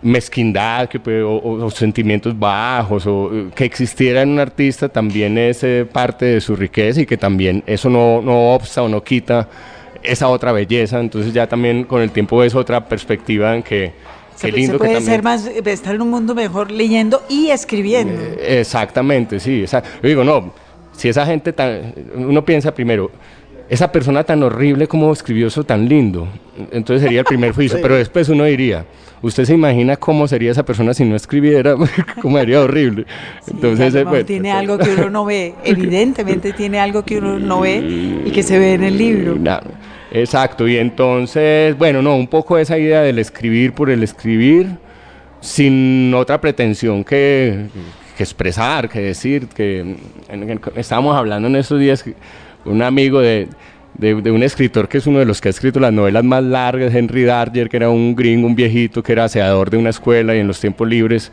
[0.06, 5.88] mezquindad que o, sentimientos bajos o eh, que existiera en un artista también es eh,
[5.91, 9.49] parte de su riqueza y que también eso no, no obsta o no quita
[10.03, 10.99] esa otra belleza.
[10.99, 13.93] Entonces ya también con el tiempo es otra perspectiva en que
[14.39, 18.22] qué lindo se puede ser más estar en un mundo mejor leyendo y escribiendo.
[18.22, 20.53] Eh, exactamente sí yo digo no
[20.96, 23.12] si esa gente tan uno piensa primero
[23.70, 26.28] esa persona tan horrible como escribió eso tan lindo.
[26.72, 28.86] Entonces sería el primer juicio, pero después uno diría,
[29.22, 31.76] ¿usted se imagina cómo sería esa persona si no escribiera?
[32.22, 33.06] ¿Cómo sería horrible?
[33.48, 37.78] Entonces, pues, tiene algo que uno no ve, evidentemente tiene algo que uno no ve
[38.26, 39.38] y que se ve en el libro.
[40.12, 44.78] exacto, y entonces, bueno, no, un poco esa idea del escribir por el escribir,
[45.41, 47.68] sin otra pretensión que,
[48.16, 49.95] que expresar, que decir, que
[50.76, 52.05] estábamos hablando en estos días
[52.66, 53.47] un amigo de,
[53.97, 56.93] de, un escritor que es uno de los que ha escrito las novelas más largas,
[56.93, 60.39] Henry Darger, que era un gringo, un viejito, que era aseador de una escuela y
[60.39, 61.32] en los tiempos libres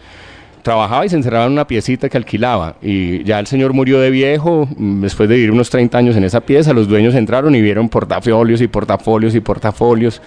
[0.62, 2.76] trabajaba y se encerraba en una piecita que alquilaba.
[2.80, 6.24] Y ya el señor murió de viejo, mm, después de vivir unos 30 años en
[6.24, 10.22] esa pieza, los dueños entraron y vieron portafolios y portafolios y portafolios.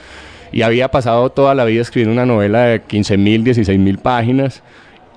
[0.52, 4.62] Y había pasado toda la vida escribiendo una novela de 15 mil, 16 mil páginas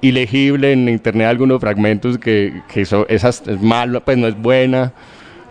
[0.01, 4.92] ilegible en internet algunos fragmentos que, que eso, esas es malo, pues no es buena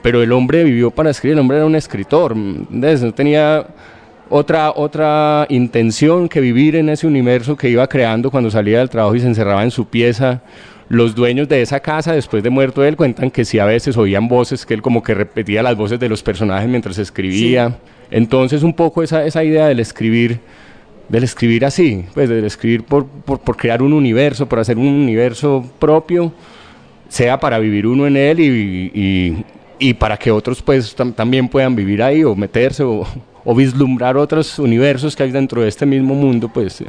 [0.01, 3.67] pero el hombre vivió para escribir, el hombre era un escritor, no tenía
[4.29, 9.15] otra, otra intención que vivir en ese universo que iba creando cuando salía del trabajo
[9.15, 10.41] y se encerraba en su pieza.
[10.89, 14.29] Los dueños de esa casa, después de muerto él, cuentan que sí a veces oían
[14.29, 17.77] voces, que él como que repetía las voces de los personajes mientras escribía.
[18.09, 20.39] Entonces un poco esa, esa idea del escribir,
[21.09, 24.87] del escribir así, pues del escribir por, por, por crear un universo, por hacer un
[24.87, 26.31] universo propio,
[27.07, 29.45] sea para vivir uno en él y,
[29.79, 33.05] y para que otros pues también puedan vivir ahí o meterse o,
[33.55, 36.83] vislumbrar otros universos que hay dentro de este mismo mundo, pues.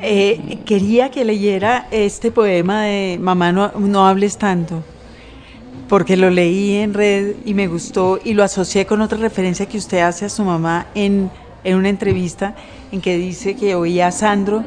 [0.00, 4.82] Eh, quería que leyera este poema de Mamá no, no, hables tanto,
[5.86, 9.76] porque lo leí en red y me gustó y lo asocié con otra referencia que
[9.76, 11.30] usted hace a su mamá en,
[11.64, 12.54] en una entrevista
[12.92, 14.64] en que dice que oía a Sandro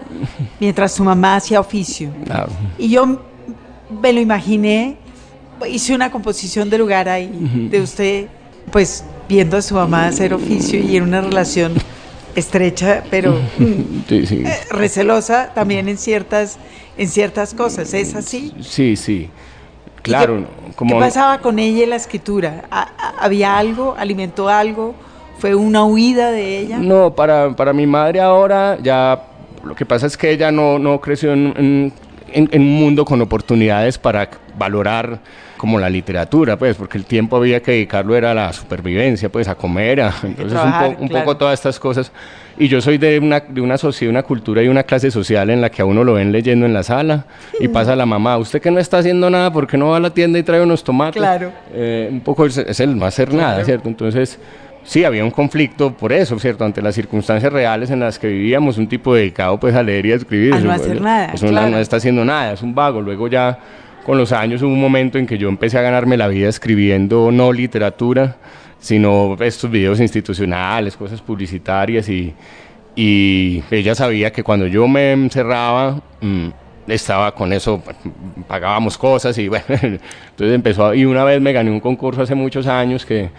[0.59, 2.11] mientras su mamá hacía oficio.
[2.77, 3.21] Y yo
[4.01, 4.97] me lo imaginé
[5.67, 7.29] hice una composición de lugar ahí,
[7.69, 8.27] de usted,
[8.71, 11.73] pues viendo a su mamá hacer oficio y en una relación
[12.35, 13.37] estrecha, pero
[14.09, 16.57] eh, recelosa también en ciertas,
[16.97, 17.93] en ciertas cosas.
[17.93, 18.53] ¿Es así?
[18.61, 19.29] Sí, sí.
[20.01, 20.37] Claro.
[20.37, 20.95] Qué, como...
[20.95, 22.63] ¿Qué pasaba con ella en la escritura?
[23.19, 23.95] ¿Había algo?
[23.97, 24.95] ¿Alimentó algo?
[25.41, 26.77] ¿Fue una huida de ella?
[26.77, 29.19] No, para, para mi madre ahora ya
[29.63, 31.91] lo que pasa es que ella no, no creció en,
[32.31, 35.19] en, en, un mundo con oportunidades para valorar
[35.57, 39.47] como la literatura, pues, porque el tiempo había que dedicarlo era a la supervivencia, pues,
[39.47, 40.59] a comer, a, entonces
[40.99, 42.11] un, poco todas estas cosas.
[42.59, 45.59] Y yo soy de una, de una sociedad, una cultura y una clase social en
[45.59, 47.25] la que a uno lo ven leyendo en la sala
[47.59, 49.99] y pasa la mamá, usted que no está haciendo nada, ¿por qué no va a
[49.99, 51.19] la tienda y trae unos tomates?
[51.19, 51.51] Claro.
[51.73, 53.87] Eh, un poco es, el no hacer nada, ¿cierto?
[53.87, 54.39] Entonces
[54.83, 56.65] sí, había un conflicto por eso, ¿cierto?
[56.65, 60.11] Ante las circunstancias reales en las que vivíamos, un tipo dedicado pues a leer y
[60.11, 60.53] a escribir.
[60.53, 63.01] A no hacer nada, Eso no está haciendo nada, es un vago.
[63.01, 63.59] Luego ya
[64.05, 67.31] con los años hubo un momento en que yo empecé a ganarme la vida escribiendo
[67.31, 68.37] no literatura,
[68.79, 72.33] sino estos videos institucionales, cosas publicitarias y,
[72.95, 76.47] y ella sabía que cuando yo me encerraba mm,
[76.87, 77.81] estaba con eso,
[78.47, 82.67] pagábamos cosas y bueno, entonces empezó, y una vez me gané un concurso hace muchos
[82.67, 83.29] años que,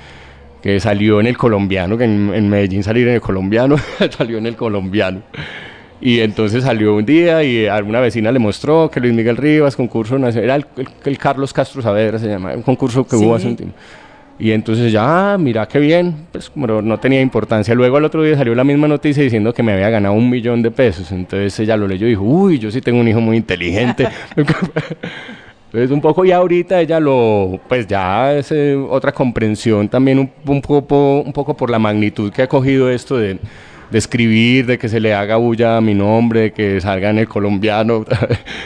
[0.63, 3.77] que salió en el colombiano, que en, en Medellín salir en el colombiano,
[4.17, 5.23] salió en el colombiano.
[6.01, 10.19] Y entonces salió un día y alguna vecina le mostró que Luis Miguel Rivas, concurso
[10.19, 13.77] nacional, era el, Carlos Castro Saavedra se llama, un concurso que hubo hace un tiempo.
[14.37, 17.73] Y entonces ya, ah, mira qué bien, pues como no tenía importancia.
[17.77, 20.63] Luego al otro día salió la misma noticia diciendo que me había ganado un millón
[20.63, 21.13] de pesos.
[21.13, 24.09] Entonces ella lo leyó y dijo, uy, yo sí tengo un hijo muy inteligente.
[25.73, 30.31] Entonces un poco y ahorita ella lo, pues ya es eh, otra comprensión también un,
[30.47, 33.39] un, poco, un poco por la magnitud que ha cogido esto de
[33.93, 37.19] de escribir, de que se le haga bulla a mi nombre, de que salga en
[37.19, 38.07] el colombiano.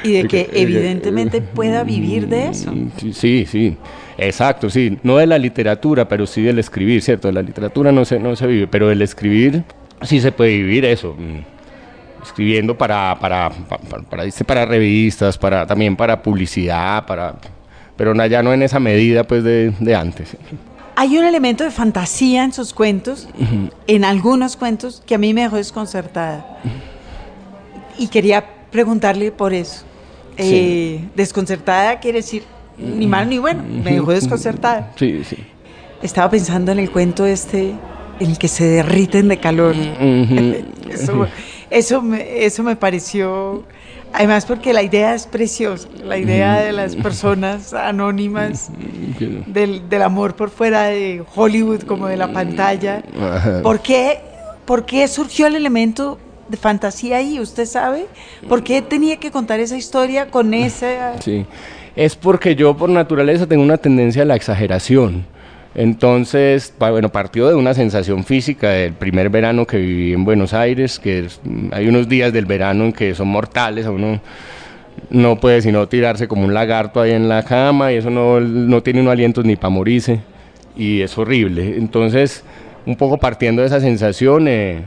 [0.05, 2.73] Y de, que, evidentemente pueda vivir de eso.
[3.13, 3.77] Sí, sí,
[4.17, 4.97] exacto, sí.
[5.03, 7.27] No de la literatura, pero sí del escribir, ¿cierto?
[7.27, 9.65] De la literatura no se, no se vive, pero del escribir
[10.03, 11.17] sí se puede vivir eso.
[12.27, 17.37] Escribiendo para, para, para, para, para revistas, para, también para publicidad, para,
[17.97, 20.37] pero ya no en esa medida pues de, de antes.
[20.97, 23.29] Hay un elemento de fantasía en sus cuentos,
[23.87, 26.59] en algunos cuentos, que a mí me dejó desconcertada.
[27.99, 29.85] Y quería preguntarle por eso.
[30.39, 32.45] Eh, desconcertada quiere decir
[32.79, 34.93] ni mal ni bueno, me dejó desconcertada.
[34.97, 35.37] Sí, sí.
[36.03, 37.75] Estaba pensando en el cuento este,
[38.21, 39.75] en el que se derriten de calor.
[40.91, 41.27] eso,
[41.71, 43.65] eso, me, eso me pareció
[44.13, 48.71] Además porque la idea es preciosa, la idea de las personas anónimas,
[49.47, 53.03] del, amor por fuera de Hollywood como de la pantalla.
[53.63, 54.21] ¿Por qué,
[54.65, 57.39] ¿Por qué surgió el elemento de fantasía ahí?
[57.41, 58.07] ¿Usted sabe?
[58.49, 61.21] ¿Por qué tenía que contar esa historia con esa...?
[61.21, 61.45] Sí,
[61.95, 65.27] es porque yo por naturaleza tengo una tendencia a la exageración.
[65.77, 70.99] Entonces, bueno, partió de una sensación física del primer verano que viví en Buenos Aires,
[70.99, 71.29] que
[71.71, 74.19] hay unos días del verano en que son mortales, a uno
[75.11, 78.83] no puede sino tirarse como un lagarto ahí en la cama y eso no, no
[78.83, 80.21] tiene un aliento ni para morirse
[80.79, 81.77] y es horrible.
[81.77, 82.43] Entonces,
[82.87, 84.83] un poco partiendo de esa sensación, eh,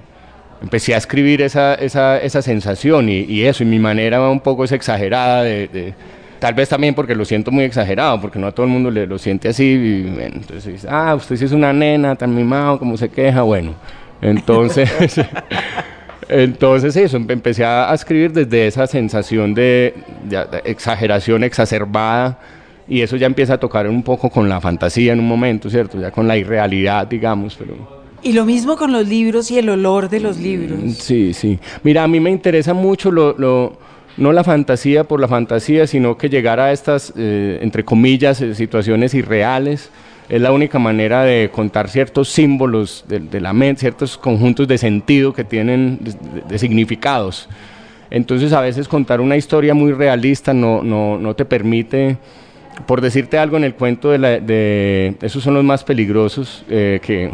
[0.60, 4.64] empecé a escribir esa, esa, esa sensación y, y, eso, y mi manera un poco
[4.64, 5.94] es exagerada de
[6.40, 9.06] Tal vez también porque lo siento muy exagerado, porque no a todo el mundo le,
[9.06, 9.66] lo siente así.
[9.66, 13.42] Y, entonces dice, ah, usted sí es una nena, tan mimado, como se queja.
[13.42, 13.74] Bueno,
[14.22, 14.90] entonces,
[16.30, 19.94] entonces eso, empecé a, escribir desde esa sensación de,
[20.64, 22.40] exageración exacerbada
[22.88, 26.00] y eso ya empieza a tocar un poco con la fantasía en un momento, ¿cierto?
[26.00, 28.00] Ya con la irrealidad, digamos, pero...
[28.22, 30.80] Y lo mismo con los libros y el olor de los libros.
[30.98, 31.58] Sí, sí.
[31.84, 33.78] Mira, a mí me interesa mucho lo, lo
[34.20, 38.54] no la fantasía por la fantasía, sino que llegar a estas, eh, entre comillas, eh,
[38.54, 39.90] situaciones irreales.
[40.28, 45.34] Es la única manera de contar ciertos símbolos de, la mente, ciertos conjuntos de sentido
[45.34, 46.00] que tienen,
[46.48, 47.50] de, significados.
[48.12, 52.18] Entonces a veces contar una historia muy realista no, no, no te permite,
[52.86, 57.32] por decirte algo en el cuento de, esos son los más peligrosos, eh, que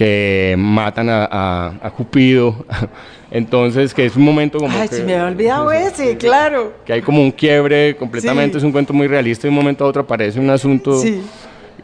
[0.00, 2.64] que matan a, Cupido.
[3.30, 4.76] Entonces, que es un momento como.
[4.76, 6.72] Ay, se me había olvidado ese, claro.
[6.84, 9.88] Que hay como un quiebre completamente, es un cuento muy realista de un momento a
[9.88, 11.00] otro aparece un asunto.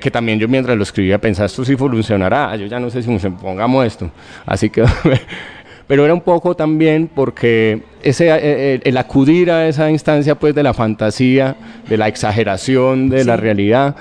[0.01, 3.09] Que también yo mientras lo escribía pensaba, esto sí funcionará, yo ya no sé si
[3.31, 4.11] pongamos esto.
[4.45, 4.85] Así que
[5.87, 10.55] pero era un poco también porque ese, eh, eh, el, acudir a esa instancia pues
[10.55, 11.57] de la fantasía,
[11.89, 13.97] de la exageración de la realidad,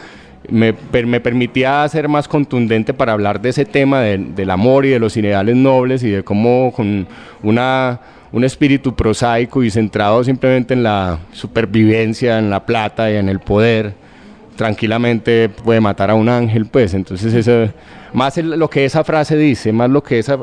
[0.49, 0.73] me,
[1.05, 5.15] me, permitía ser más contundente para hablar de ese tema del amor y de los
[5.17, 7.07] ideales nobles y de cómo con
[7.43, 7.99] una,
[8.31, 13.39] un espíritu prosaico y centrado simplemente en la supervivencia, en la plata y en el
[13.39, 13.93] poder,
[14.55, 17.71] tranquilamente puede matar a un ángel, pues entonces eso,
[18.13, 20.37] más lo que esa frase dice, más lo que esa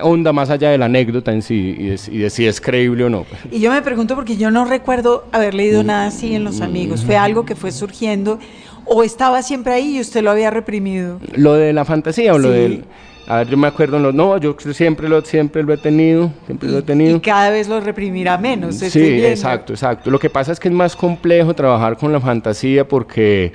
[0.00, 3.04] onda más allá de la anécdota en sí y de, y de, si es creíble
[3.04, 3.24] o no.
[3.24, 3.40] Pues.
[3.50, 7.04] Y yo me pregunto porque yo no recuerdo haber leído nada así en Los Amigos,
[7.04, 8.38] fue algo que fue surgiendo
[8.84, 11.20] ¿O estaba siempre ahí y usted lo había reprimido?
[11.36, 12.84] ¿Lo de la fantasía o lo del...?
[13.28, 16.78] A ver, yo me acuerdo, no, yo siempre lo, siempre lo he tenido, siempre lo
[16.78, 17.16] he tenido.
[17.16, 18.74] Y cada vez lo reprimirá menos.
[18.74, 20.10] Sí, exacto, exacto.
[20.10, 23.52] Lo que pasa es que es más complejo trabajar con la fantasía porque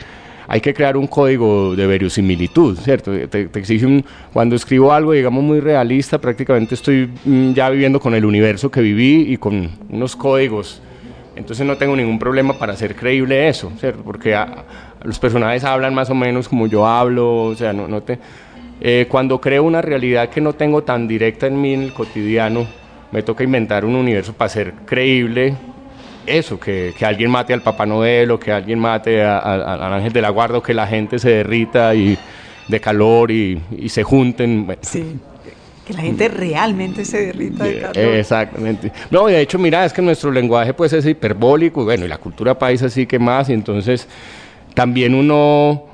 [0.47, 3.11] hay que crear un código de verosimilitud, ¿cierto?
[3.27, 8.15] Te, exige un, cuando escribo algo, digamos, muy realista, prácticamente estoy mm, ya viviendo con
[8.15, 10.81] el universo que viví y con unos códigos.
[11.35, 14.01] Entonces no tengo ningún problema para hacer creíble eso, ¿cierto?
[14.03, 14.63] Porque a,
[15.03, 18.19] los personajes hablan más o menos como yo hablo, o sea, no, no te...
[18.79, 22.67] Eh, cuando creo una realidad que no tengo tan directa en mí en el cotidiano,
[23.11, 25.55] me toca inventar un universo para ser creíble.
[26.27, 29.93] Eso, que, que alguien mate al Papá Noel o que alguien mate a- a- al
[29.93, 32.17] Ángel de la Guarda o que la gente se derrita y,
[32.67, 34.67] de calor y, y se junten.
[34.81, 35.15] Sí.
[35.87, 37.97] Que la gente realmente se derrita de calor.
[37.97, 38.91] Exactamente.
[39.09, 42.59] No, de hecho, mira, es que nuestro lenguaje pues es hiperbólico, bueno, y la cultura
[42.59, 44.05] paisa sí que más, y entonces
[44.77, 45.85] también uno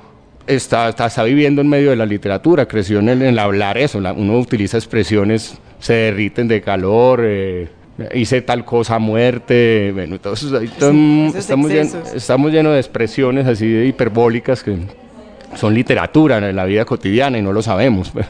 [0.45, 3.77] está, está, está viviendo en medio de la literatura, creció en el, en el hablar
[3.77, 7.69] eso, la- uno utiliza expresiones, se derriten de calor, eh,
[8.13, 12.13] hice tal cosa, muerte, bueno, entonces ahí estamos, llen- excesos.
[12.13, 14.75] estamos llenos de expresiones así de hiperbólicas que
[15.55, 18.11] son literatura en la vida cotidiana y no lo sabemos.